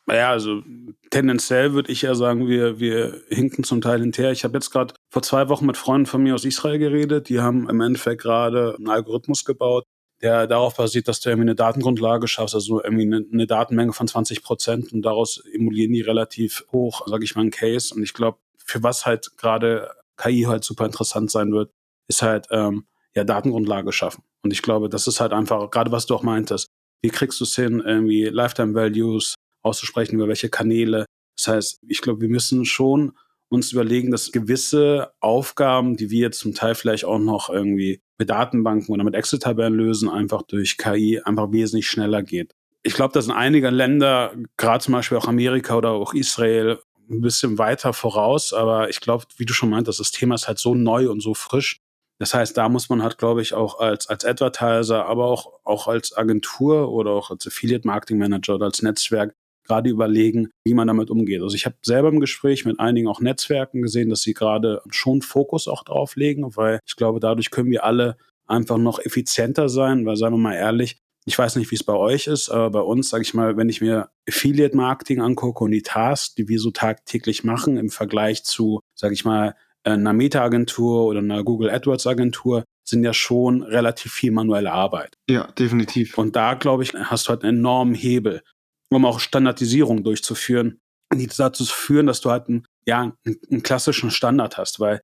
Naja, 0.06 0.30
also 0.30 0.62
tendenziell 1.10 1.72
würde 1.72 1.90
ich 1.90 2.02
ja 2.02 2.14
sagen, 2.14 2.46
wir, 2.46 2.78
wir 2.78 3.22
hinken 3.28 3.64
zum 3.64 3.80
Teil 3.80 4.00
hinterher. 4.00 4.32
Ich 4.32 4.44
habe 4.44 4.54
jetzt 4.54 4.70
gerade 4.70 4.92
vor 5.08 5.22
zwei 5.22 5.48
Wochen 5.48 5.64
mit 5.64 5.78
Freunden 5.78 6.06
von 6.06 6.22
mir 6.22 6.34
aus 6.34 6.44
Israel 6.44 6.78
geredet. 6.78 7.30
Die 7.30 7.40
haben 7.40 7.70
im 7.70 7.80
Endeffekt 7.80 8.20
gerade 8.20 8.74
einen 8.76 8.90
Algorithmus 8.90 9.46
gebaut, 9.46 9.84
der 10.20 10.46
darauf 10.46 10.76
basiert, 10.76 11.08
dass 11.08 11.20
du 11.20 11.30
irgendwie 11.30 11.48
eine 11.48 11.54
Datengrundlage 11.54 12.28
schaffst, 12.28 12.54
also 12.54 12.82
irgendwie 12.82 13.04
eine, 13.06 13.24
eine 13.32 13.46
Datenmenge 13.46 13.94
von 13.94 14.06
20 14.06 14.42
Prozent 14.42 14.92
und 14.92 15.00
daraus 15.02 15.42
emulieren 15.54 15.92
die 15.92 16.02
relativ 16.02 16.66
hoch, 16.70 17.06
sage 17.06 17.24
ich 17.24 17.34
mal, 17.34 17.42
ein 17.42 17.50
Case. 17.50 17.94
Und 17.94 18.02
ich 18.02 18.12
glaube, 18.12 18.38
für 18.64 18.82
was 18.82 19.06
halt 19.06 19.36
gerade 19.36 19.90
KI 20.16 20.42
halt 20.42 20.64
super 20.64 20.86
interessant 20.86 21.30
sein 21.30 21.52
wird, 21.52 21.70
ist 22.08 22.22
halt 22.22 22.46
ähm, 22.50 22.86
ja 23.14 23.24
Datengrundlage 23.24 23.92
schaffen. 23.92 24.24
Und 24.42 24.52
ich 24.52 24.62
glaube, 24.62 24.88
das 24.88 25.06
ist 25.06 25.20
halt 25.20 25.32
einfach, 25.32 25.70
gerade 25.70 25.92
was 25.92 26.06
du 26.06 26.14
auch 26.14 26.22
meintest, 26.22 26.68
wie 27.02 27.10
kriegst 27.10 27.40
du 27.40 27.44
es 27.44 27.54
hin, 27.54 27.82
irgendwie 27.84 28.24
Lifetime 28.24 28.74
Values 28.74 29.34
auszusprechen, 29.62 30.16
über 30.16 30.28
welche 30.28 30.48
Kanäle. 30.48 31.06
Das 31.36 31.48
heißt, 31.48 31.80
ich 31.88 32.00
glaube, 32.00 32.20
wir 32.20 32.28
müssen 32.28 32.64
schon 32.64 33.12
uns 33.48 33.72
überlegen, 33.72 34.10
dass 34.10 34.32
gewisse 34.32 35.12
Aufgaben, 35.20 35.96
die 35.96 36.10
wir 36.10 36.20
jetzt 36.20 36.40
zum 36.40 36.54
Teil 36.54 36.74
vielleicht 36.74 37.04
auch 37.04 37.18
noch 37.18 37.50
irgendwie 37.50 38.00
mit 38.18 38.30
Datenbanken 38.30 38.92
oder 38.92 39.04
mit 39.04 39.14
Excel-Tabellen 39.14 39.74
lösen, 39.74 40.08
einfach 40.08 40.42
durch 40.42 40.76
KI 40.76 41.20
einfach 41.24 41.52
wesentlich 41.52 41.86
schneller 41.86 42.22
geht. 42.22 42.54
Ich 42.82 42.94
glaube, 42.94 43.14
dass 43.14 43.26
in 43.26 43.32
einigen 43.32 43.74
Ländern, 43.74 44.46
gerade 44.56 44.84
zum 44.84 44.92
Beispiel 44.92 45.16
auch 45.16 45.26
Amerika 45.26 45.76
oder 45.76 45.90
auch 45.90 46.12
Israel, 46.12 46.78
ein 47.10 47.20
bisschen 47.20 47.58
weiter 47.58 47.92
voraus, 47.92 48.52
aber 48.52 48.88
ich 48.88 49.00
glaube, 49.00 49.24
wie 49.36 49.46
du 49.46 49.52
schon 49.52 49.70
meintest, 49.70 50.00
das 50.00 50.10
Thema 50.10 50.34
ist 50.34 50.48
halt 50.48 50.58
so 50.58 50.74
neu 50.74 51.10
und 51.10 51.20
so 51.20 51.34
frisch. 51.34 51.80
Das 52.18 52.32
heißt, 52.32 52.56
da 52.56 52.68
muss 52.68 52.88
man 52.88 53.02
halt, 53.02 53.18
glaube 53.18 53.42
ich, 53.42 53.54
auch 53.54 53.80
als, 53.80 54.08
als 54.08 54.24
Advertiser, 54.24 55.06
aber 55.06 55.26
auch, 55.26 55.60
auch 55.64 55.88
als 55.88 56.16
Agentur 56.16 56.92
oder 56.92 57.10
auch 57.10 57.30
als 57.30 57.46
Affiliate 57.46 57.86
Marketing 57.86 58.18
Manager 58.18 58.54
oder 58.54 58.66
als 58.66 58.82
Netzwerk 58.82 59.34
gerade 59.66 59.90
überlegen, 59.90 60.50
wie 60.64 60.74
man 60.74 60.86
damit 60.86 61.10
umgeht. 61.10 61.42
Also 61.42 61.56
ich 61.56 61.66
habe 61.66 61.76
selber 61.82 62.08
im 62.08 62.20
Gespräch 62.20 62.64
mit 62.64 62.78
einigen 62.78 63.08
auch 63.08 63.20
Netzwerken 63.20 63.82
gesehen, 63.82 64.10
dass 64.10 64.22
sie 64.22 64.34
gerade 64.34 64.82
schon 64.90 65.22
Fokus 65.22 65.68
auch 65.68 65.82
drauf 65.84 66.16
legen, 66.16 66.56
weil 66.56 66.80
ich 66.86 66.96
glaube, 66.96 67.18
dadurch 67.18 67.50
können 67.50 67.70
wir 67.70 67.84
alle 67.84 68.16
einfach 68.46 68.76
noch 68.76 68.98
effizienter 68.98 69.68
sein, 69.68 70.04
weil 70.04 70.16
sagen 70.16 70.34
wir 70.34 70.40
mal 70.40 70.54
ehrlich, 70.54 70.98
ich 71.26 71.38
weiß 71.38 71.56
nicht, 71.56 71.70
wie 71.70 71.76
es 71.76 71.84
bei 71.84 71.94
euch 71.94 72.26
ist, 72.26 72.50
aber 72.50 72.70
bei 72.70 72.80
uns, 72.80 73.08
sage 73.08 73.22
ich 73.22 73.34
mal, 73.34 73.56
wenn 73.56 73.68
ich 73.68 73.80
mir 73.80 74.10
Affiliate 74.28 74.76
Marketing 74.76 75.20
angucke 75.20 75.64
und 75.64 75.70
die 75.70 75.82
Tasks, 75.82 76.34
die 76.34 76.48
wir 76.48 76.60
so 76.60 76.70
tagtäglich 76.70 77.44
machen 77.44 77.76
im 77.76 77.90
Vergleich 77.90 78.44
zu, 78.44 78.80
sage 78.94 79.14
ich 79.14 79.24
mal, 79.24 79.54
einer 79.84 80.12
Meta-Agentur 80.12 81.04
oder 81.04 81.20
einer 81.20 81.44
Google 81.44 81.70
AdWords-Agentur, 81.70 82.64
sind 82.86 83.04
ja 83.04 83.14
schon 83.14 83.62
relativ 83.62 84.12
viel 84.12 84.32
manuelle 84.32 84.72
Arbeit. 84.72 85.14
Ja, 85.28 85.50
definitiv. 85.52 86.18
Und 86.18 86.36
da, 86.36 86.54
glaube 86.54 86.82
ich, 86.82 86.94
hast 86.94 87.26
du 87.26 87.30
halt 87.30 87.44
einen 87.44 87.58
enormen 87.58 87.94
Hebel 87.94 88.42
um 88.90 89.04
auch 89.04 89.20
Standardisierung 89.20 90.04
durchzuführen, 90.04 90.78
die 91.12 91.26
dazu 91.26 91.64
führen, 91.64 92.06
dass 92.06 92.20
du 92.20 92.30
halt 92.30 92.48
einen, 92.48 92.66
ja, 92.86 93.12
einen, 93.24 93.62
klassischen 93.62 94.10
Standard 94.10 94.56
hast, 94.56 94.80
weil 94.80 95.00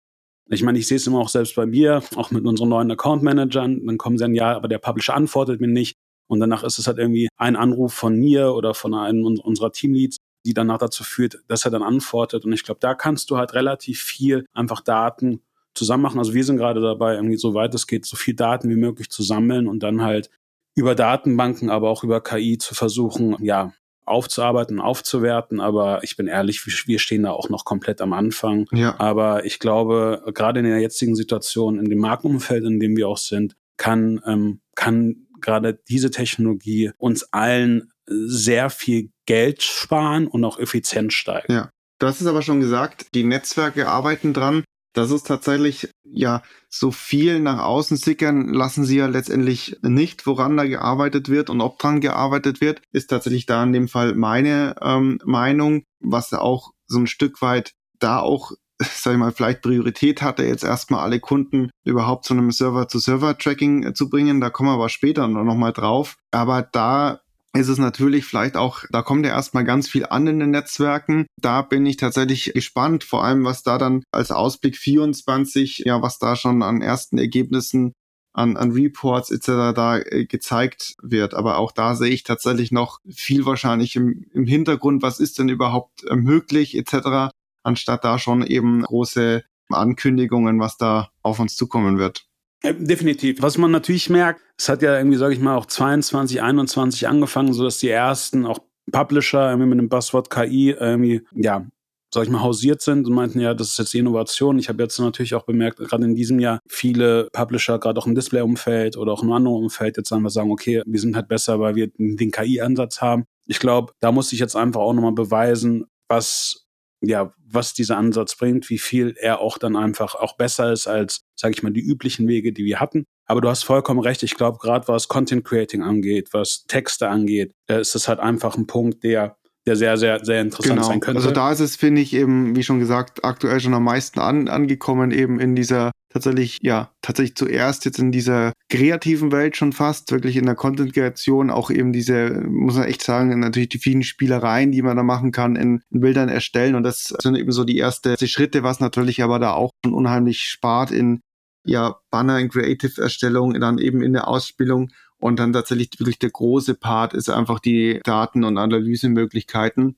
ich 0.48 0.62
meine, 0.62 0.78
ich 0.78 0.88
sehe 0.88 0.96
es 0.96 1.06
immer 1.06 1.20
auch 1.20 1.28
selbst 1.28 1.54
bei 1.54 1.66
mir, 1.66 2.02
auch 2.16 2.30
mit 2.30 2.44
unseren 2.44 2.70
neuen 2.70 2.90
Account-Managern, 2.90 3.86
dann 3.86 3.98
kommen 3.98 4.18
sie 4.18 4.24
ein 4.24 4.34
ja, 4.34 4.56
aber 4.56 4.68
der 4.68 4.78
Publisher 4.78 5.14
antwortet 5.14 5.60
mir 5.60 5.68
nicht. 5.68 5.96
Und 6.30 6.38
danach 6.38 6.62
ist 6.62 6.78
es 6.78 6.86
halt 6.86 6.98
irgendwie 6.98 7.28
ein 7.36 7.56
Anruf 7.56 7.92
von 7.92 8.14
mir 8.14 8.54
oder 8.54 8.72
von 8.72 8.94
einem 8.94 9.24
unserer 9.24 9.72
Teamleads, 9.72 10.18
die 10.46 10.54
danach 10.54 10.78
dazu 10.78 11.02
führt, 11.02 11.40
dass 11.48 11.64
er 11.64 11.72
dann 11.72 11.82
antwortet. 11.82 12.44
Und 12.44 12.52
ich 12.52 12.62
glaube, 12.62 12.78
da 12.80 12.94
kannst 12.94 13.30
du 13.30 13.36
halt 13.36 13.52
relativ 13.54 14.00
viel 14.00 14.46
einfach 14.52 14.80
Daten 14.80 15.40
zusammen 15.74 16.04
machen. 16.04 16.20
Also 16.20 16.32
wir 16.32 16.44
sind 16.44 16.56
gerade 16.56 16.80
dabei, 16.80 17.16
irgendwie 17.16 17.36
so 17.36 17.54
weit 17.54 17.74
es 17.74 17.88
geht, 17.88 18.06
so 18.06 18.16
viel 18.16 18.34
Daten 18.34 18.70
wie 18.70 18.76
möglich 18.76 19.10
zu 19.10 19.24
sammeln 19.24 19.66
und 19.66 19.82
dann 19.82 20.02
halt 20.02 20.30
über 20.76 20.94
Datenbanken, 20.94 21.68
aber 21.68 21.90
auch 21.90 22.04
über 22.04 22.22
KI 22.22 22.58
zu 22.58 22.76
versuchen, 22.76 23.36
ja, 23.40 23.72
aufzuarbeiten, 24.04 24.80
aufzuwerten. 24.80 25.58
Aber 25.58 26.04
ich 26.04 26.16
bin 26.16 26.28
ehrlich, 26.28 26.64
wir 26.86 26.98
stehen 27.00 27.24
da 27.24 27.32
auch 27.32 27.48
noch 27.48 27.64
komplett 27.64 28.00
am 28.00 28.12
Anfang. 28.12 28.66
Ja. 28.70 28.94
Aber 29.00 29.44
ich 29.44 29.58
glaube, 29.58 30.22
gerade 30.32 30.60
in 30.60 30.66
der 30.66 30.78
jetzigen 30.78 31.16
Situation, 31.16 31.80
in 31.80 31.90
dem 31.90 31.98
Markenumfeld, 31.98 32.64
in 32.64 32.78
dem 32.78 32.96
wir 32.96 33.08
auch 33.08 33.18
sind, 33.18 33.56
kann, 33.76 34.20
ähm, 34.26 34.60
kann 34.76 35.26
gerade 35.40 35.80
diese 35.88 36.10
Technologie 36.10 36.92
uns 36.98 37.24
allen 37.32 37.92
sehr 38.06 38.70
viel 38.70 39.10
Geld 39.26 39.62
sparen 39.62 40.26
und 40.26 40.44
auch 40.44 40.58
Effizienz 40.58 41.14
steigern. 41.14 41.56
Ja. 41.56 41.70
Du 41.98 42.06
hast 42.06 42.20
es 42.20 42.26
aber 42.26 42.42
schon 42.42 42.60
gesagt, 42.60 43.14
die 43.14 43.24
Netzwerke 43.24 43.88
arbeiten 43.88 44.32
dran. 44.32 44.64
Das 44.92 45.12
ist 45.12 45.26
tatsächlich, 45.26 45.88
ja, 46.02 46.42
so 46.68 46.90
viel 46.90 47.38
nach 47.38 47.60
außen 47.60 47.96
sickern 47.96 48.48
lassen 48.48 48.84
sie 48.84 48.96
ja 48.96 49.06
letztendlich 49.06 49.76
nicht, 49.82 50.26
woran 50.26 50.56
da 50.56 50.64
gearbeitet 50.64 51.28
wird 51.28 51.48
und 51.48 51.60
ob 51.60 51.78
dran 51.78 52.00
gearbeitet 52.00 52.60
wird, 52.60 52.82
ist 52.90 53.08
tatsächlich 53.08 53.46
da 53.46 53.62
in 53.62 53.72
dem 53.72 53.86
Fall 53.86 54.14
meine 54.14 54.74
ähm, 54.80 55.20
Meinung, 55.24 55.84
was 56.00 56.32
auch 56.32 56.72
so 56.86 56.98
ein 56.98 57.06
Stück 57.06 57.40
weit 57.40 57.74
da 58.00 58.18
auch 58.18 58.52
sag 58.94 59.12
ich 59.12 59.18
mal, 59.18 59.32
vielleicht 59.32 59.62
Priorität 59.62 60.22
hatte, 60.22 60.44
jetzt 60.44 60.64
erstmal 60.64 61.00
alle 61.00 61.20
Kunden 61.20 61.70
überhaupt 61.84 62.24
zu 62.24 62.34
einem 62.34 62.50
Server-to-Server-Tracking 62.50 63.84
äh, 63.84 63.94
zu 63.94 64.08
bringen. 64.08 64.40
Da 64.40 64.50
kommen 64.50 64.70
wir 64.70 64.74
aber 64.74 64.88
später 64.88 65.28
noch 65.28 65.54
mal 65.54 65.72
drauf. 65.72 66.16
Aber 66.30 66.62
da 66.62 67.20
ist 67.52 67.68
es 67.68 67.78
natürlich 67.78 68.24
vielleicht 68.24 68.56
auch, 68.56 68.84
da 68.90 69.02
kommt 69.02 69.26
ja 69.26 69.32
erstmal 69.32 69.64
ganz 69.64 69.88
viel 69.88 70.06
an 70.06 70.26
in 70.26 70.38
den 70.38 70.50
Netzwerken. 70.50 71.26
Da 71.40 71.62
bin 71.62 71.84
ich 71.84 71.96
tatsächlich 71.96 72.52
gespannt, 72.54 73.04
vor 73.04 73.24
allem 73.24 73.44
was 73.44 73.62
da 73.62 73.76
dann 73.76 74.04
als 74.12 74.30
Ausblick 74.30 74.76
24, 74.76 75.82
ja, 75.84 76.00
was 76.00 76.18
da 76.18 76.36
schon 76.36 76.62
an 76.62 76.80
ersten 76.80 77.18
Ergebnissen 77.18 77.92
an, 78.32 78.56
an 78.56 78.70
Reports 78.70 79.30
etc. 79.30 79.74
da 79.74 79.98
äh, 79.98 80.26
gezeigt 80.26 80.94
wird. 81.02 81.34
Aber 81.34 81.58
auch 81.58 81.72
da 81.72 81.96
sehe 81.96 82.10
ich 82.10 82.22
tatsächlich 82.22 82.70
noch 82.70 83.00
viel 83.10 83.44
wahrscheinlich 83.44 83.96
im, 83.96 84.26
im 84.32 84.46
Hintergrund, 84.46 85.02
was 85.02 85.18
ist 85.18 85.38
denn 85.38 85.48
überhaupt 85.48 86.04
äh, 86.04 86.16
möglich 86.16 86.76
etc., 86.76 87.30
anstatt 87.62 88.04
da 88.04 88.18
schon 88.18 88.42
eben 88.42 88.82
große 88.82 89.42
Ankündigungen, 89.68 90.60
was 90.60 90.76
da 90.76 91.10
auf 91.22 91.38
uns 91.38 91.56
zukommen 91.56 91.98
wird. 91.98 92.26
Definitiv. 92.62 93.40
Was 93.40 93.56
man 93.56 93.70
natürlich 93.70 94.10
merkt, 94.10 94.42
es 94.58 94.68
hat 94.68 94.82
ja 94.82 94.96
irgendwie, 94.96 95.16
sage 95.16 95.32
ich 95.32 95.40
mal, 95.40 95.56
auch 95.56 95.66
22, 95.66 96.42
21 96.42 97.08
angefangen, 97.08 97.54
so 97.54 97.64
dass 97.64 97.78
die 97.78 97.88
ersten 97.88 98.44
auch 98.44 98.58
Publisher 98.92 99.50
irgendwie 99.50 99.68
mit 99.68 99.78
dem 99.78 99.88
Buzzword 99.88 100.28
KI 100.28 100.70
irgendwie, 100.70 101.22
ja, 101.32 101.66
sag 102.12 102.24
ich 102.24 102.30
mal, 102.30 102.42
hausiert 102.42 102.82
sind 102.82 103.06
und 103.06 103.14
meinten, 103.14 103.40
ja, 103.40 103.54
das 103.54 103.68
ist 103.68 103.78
jetzt 103.78 103.94
Innovation. 103.94 104.58
Ich 104.58 104.68
habe 104.68 104.82
jetzt 104.82 104.98
natürlich 104.98 105.34
auch 105.34 105.44
bemerkt, 105.46 105.78
gerade 105.78 106.04
in 106.04 106.14
diesem 106.14 106.40
Jahr 106.40 106.58
viele 106.68 107.28
Publisher, 107.32 107.78
gerade 107.78 107.98
auch 107.98 108.06
im 108.06 108.14
Display-Umfeld 108.14 108.96
oder 108.96 109.12
auch 109.12 109.22
im 109.22 109.32
anderen 109.32 109.56
Umfeld, 109.56 109.96
jetzt 109.96 110.10
wir 110.10 110.30
sagen, 110.30 110.50
okay, 110.50 110.82
wir 110.84 111.00
sind 111.00 111.16
halt 111.16 111.28
besser, 111.28 111.60
weil 111.60 111.76
wir 111.76 111.90
den 111.96 112.30
KI-Ansatz 112.30 113.00
haben. 113.00 113.24
Ich 113.46 113.60
glaube, 113.60 113.92
da 114.00 114.12
muss 114.12 114.32
ich 114.32 114.40
jetzt 114.40 114.56
einfach 114.56 114.80
auch 114.80 114.92
nochmal 114.92 115.12
beweisen, 115.12 115.86
was 116.08 116.66
ja, 117.02 117.32
was 117.46 117.74
dieser 117.74 117.96
Ansatz 117.96 118.36
bringt, 118.36 118.70
wie 118.70 118.78
viel 118.78 119.14
er 119.18 119.40
auch 119.40 119.58
dann 119.58 119.76
einfach 119.76 120.14
auch 120.14 120.36
besser 120.36 120.72
ist 120.72 120.86
als, 120.86 121.22
sage 121.34 121.54
ich 121.54 121.62
mal, 121.62 121.72
die 121.72 121.80
üblichen 121.80 122.28
Wege, 122.28 122.52
die 122.52 122.64
wir 122.64 122.80
hatten. 122.80 123.04
Aber 123.26 123.40
du 123.40 123.48
hast 123.48 123.64
vollkommen 123.64 124.00
recht. 124.00 124.22
Ich 124.22 124.34
glaube, 124.34 124.58
gerade 124.58 124.88
was 124.88 125.08
Content 125.08 125.44
Creating 125.44 125.82
angeht, 125.82 126.28
was 126.32 126.64
Texte 126.66 127.08
angeht, 127.08 127.52
äh, 127.68 127.80
ist 127.80 127.94
es 127.94 128.08
halt 128.08 128.20
einfach 128.20 128.56
ein 128.56 128.66
Punkt, 128.66 129.02
der 129.04 129.36
der 129.66 129.76
sehr, 129.76 129.98
sehr, 129.98 130.24
sehr 130.24 130.40
interessant 130.40 130.76
genau. 130.76 130.88
sein 130.88 131.00
könnte. 131.00 131.18
Also 131.18 131.32
da 131.32 131.52
ist 131.52 131.60
es, 131.60 131.76
finde 131.76 132.00
ich, 132.00 132.14
eben, 132.14 132.56
wie 132.56 132.62
schon 132.62 132.80
gesagt, 132.80 133.24
aktuell 133.24 133.60
schon 133.60 133.74
am 133.74 133.84
meisten 133.84 134.18
an, 134.18 134.48
angekommen, 134.48 135.10
eben 135.10 135.38
in 135.38 135.54
dieser 135.54 135.90
tatsächlich, 136.12 136.58
ja, 136.62 136.90
tatsächlich 137.02 137.36
zuerst 137.36 137.84
jetzt 137.84 137.98
in 137.98 138.12
dieser 138.12 138.52
kreativen 138.68 139.32
Welt 139.32 139.56
schon 139.56 139.72
fast, 139.72 140.12
wirklich 140.12 140.36
in 140.36 140.46
der 140.46 140.54
Content-Kreation, 140.54 141.50
auch 141.50 141.70
eben 141.70 141.92
diese, 141.92 142.42
muss 142.48 142.76
man 142.76 142.84
echt 142.84 143.02
sagen, 143.02 143.38
natürlich 143.40 143.70
die 143.70 143.78
vielen 143.78 144.02
Spielereien, 144.02 144.72
die 144.72 144.82
man 144.82 144.96
da 144.96 145.02
machen 145.02 145.32
kann, 145.32 145.56
in, 145.56 145.82
in 145.90 146.00
Bildern 146.00 146.28
erstellen. 146.28 146.74
Und 146.74 146.82
das 146.82 147.14
sind 147.20 147.36
eben 147.36 147.52
so 147.52 147.64
die 147.64 147.78
ersten 147.78 148.16
Schritte, 148.26 148.62
was 148.62 148.80
natürlich 148.80 149.22
aber 149.22 149.38
da 149.38 149.52
auch 149.52 149.70
schon 149.84 149.94
unheimlich 149.94 150.42
spart 150.42 150.90
in 150.90 151.20
ja, 151.64 151.96
Banner 152.10 152.38
in 152.38 152.48
Creative-Erstellung, 152.48 153.58
dann 153.60 153.78
eben 153.78 154.02
in 154.02 154.12
der 154.12 154.28
Ausspielung. 154.28 154.90
Und 155.18 155.38
dann 155.38 155.52
tatsächlich 155.52 155.90
wirklich 155.98 156.18
der 156.18 156.30
große 156.30 156.74
Part 156.74 157.12
ist 157.12 157.28
einfach 157.28 157.60
die 157.60 158.00
Daten- 158.04 158.44
und 158.44 158.56
Analysemöglichkeiten 158.56 159.96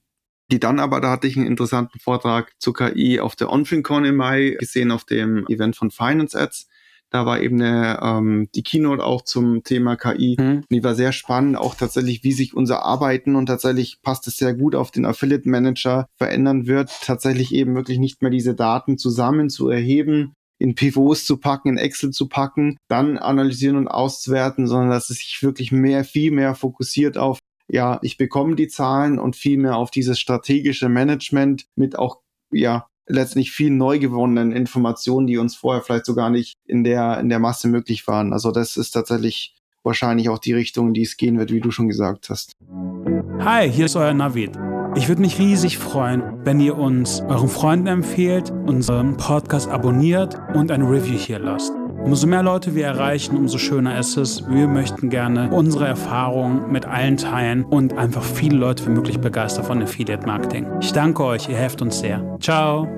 die 0.53 0.61
dann 0.61 0.79
aber, 0.79 1.01
da 1.01 1.11
hatte 1.11 1.27
ich 1.27 1.37
einen 1.37 1.47
interessanten 1.47 1.99
Vortrag 1.99 2.53
zu 2.59 2.75
KI 2.75 3.21
auf 3.21 3.35
der 3.35 3.51
OnFinCon 3.51 4.05
im 4.05 4.17
Mai 4.17 4.57
gesehen, 4.59 4.91
auf 4.91 5.05
dem 5.05 5.47
Event 5.49 5.77
von 5.77 5.91
Finance 5.91 6.39
Ads. 6.39 6.69
Da 7.09 7.25
war 7.27 7.41
eben 7.41 7.61
eine, 7.61 8.01
ähm, 8.03 8.49
die 8.55 8.63
Keynote 8.63 9.03
auch 9.03 9.23
zum 9.23 9.65
Thema 9.65 9.97
KI. 9.97 10.37
Mhm. 10.39 10.65
Die 10.71 10.85
war 10.85 10.95
sehr 10.95 11.13
spannend, 11.13 11.57
auch 11.57 11.75
tatsächlich, 11.75 12.23
wie 12.23 12.33
sich 12.33 12.55
unser 12.55 12.85
Arbeiten 12.85 13.35
und 13.35 13.47
tatsächlich 13.47 14.01
passt 14.03 14.27
es 14.29 14.37
sehr 14.37 14.55
gut 14.55 14.75
auf 14.75 14.91
den 14.91 15.07
Affiliate 15.07 15.49
Manager 15.49 16.07
verändern 16.17 16.67
wird. 16.67 16.91
Tatsächlich 17.03 17.55
eben 17.55 17.75
wirklich 17.75 17.99
nicht 17.99 18.21
mehr 18.21 18.31
diese 18.31 18.55
Daten 18.55 18.99
zusammen 18.99 19.49
zu 19.49 19.71
erheben, 19.71 20.35
in 20.59 20.75
Pivots 20.75 21.25
zu 21.25 21.39
packen, 21.39 21.71
in 21.71 21.79
Excel 21.79 22.11
zu 22.11 22.29
packen, 22.29 22.77
dann 22.89 23.19
analysieren 23.19 23.77
und 23.77 23.89
auszuwerten, 23.89 24.67
sondern 24.67 24.91
dass 24.91 25.11
es 25.11 25.19
sich 25.19 25.43
wirklich 25.43 25.73
mehr, 25.73 26.05
viel 26.05 26.31
mehr 26.31 26.55
fokussiert 26.55 27.19
auf 27.19 27.39
ja, 27.73 27.99
ich 28.03 28.19
bekomme 28.19 28.55
die 28.55 28.69
Zahlen 28.69 29.19
und 29.19 29.35
viel 29.35 29.57
mehr 29.57 29.77
auf 29.77 29.91
dieses 29.91 30.21
strategische 30.21 30.91
Management 30.91 31.65
mit 31.75 31.99
auch 31.99 32.19
ja, 32.53 32.87
letztlich 33.07 33.51
viel 33.51 33.71
neu 33.71 33.99
gewonnenen 33.99 34.53
Informationen, 34.53 35.27
die 35.27 35.39
uns 35.39 35.57
vorher 35.57 35.83
vielleicht 35.83 36.05
so 36.05 36.15
gar 36.15 36.29
nicht 36.29 36.59
in 36.67 36.85
der, 36.85 37.19
in 37.19 37.31
der 37.31 37.39
Masse 37.39 37.69
möglich 37.69 38.07
waren. 38.07 38.35
Also 38.35 38.53
das 38.53 38.77
ist 38.77 38.91
tatsächlich 38.91 39.57
wahrscheinlich 39.83 40.29
auch 40.29 40.39
die 40.39 40.53
Richtung, 40.53 40.89
in 40.89 40.95
die 40.95 41.03
es 41.03 41.17
gehen 41.17 41.39
wird, 41.39 41.51
wie 41.51 41.61
du 41.61 41.71
schon 41.71 41.89
gesagt 41.89 42.29
hast. 42.29 42.53
Hi, 43.41 43.71
hier 43.73 43.87
ist 43.87 43.97
euer 43.97 44.13
Navid. 44.13 44.51
Ich 44.95 45.09
würde 45.09 45.23
mich 45.23 45.39
riesig 45.39 45.79
freuen, 45.79 46.45
wenn 46.45 46.61
ihr 46.61 46.77
uns 46.77 47.23
euren 47.23 47.49
Freunden 47.49 47.87
empfehlt, 47.87 48.51
unseren 48.51 49.17
Podcast 49.17 49.69
abonniert 49.69 50.39
und 50.55 50.71
ein 50.71 50.83
Review 50.83 51.17
hier 51.17 51.39
lasst. 51.39 51.73
Umso 52.05 52.27
mehr 52.27 52.43
Leute 52.43 52.75
wir 52.75 52.85
erreichen, 52.85 53.37
umso 53.37 53.59
schöner 53.59 53.99
ist 53.99 54.17
es. 54.17 54.47
Wir 54.49 54.67
möchten 54.67 55.09
gerne 55.09 55.51
unsere 55.51 55.87
Erfahrungen 55.87 56.71
mit 56.73 56.85
allen 56.85 57.17
teilen 57.17 57.65
und 57.65 57.97
einfach 57.97 58.25
viele 58.25 58.57
Leute 58.57 58.85
wie 58.87 58.91
möglich 58.91 59.21
begeistern 59.21 59.65
von 59.65 59.81
Affiliate 59.81 60.27
Marketing. 60.27 60.67
Ich 60.81 60.93
danke 60.93 61.25
euch, 61.25 61.49
ihr 61.49 61.57
helft 61.57 61.81
uns 61.81 62.01
sehr. 62.01 62.37
Ciao. 62.41 62.89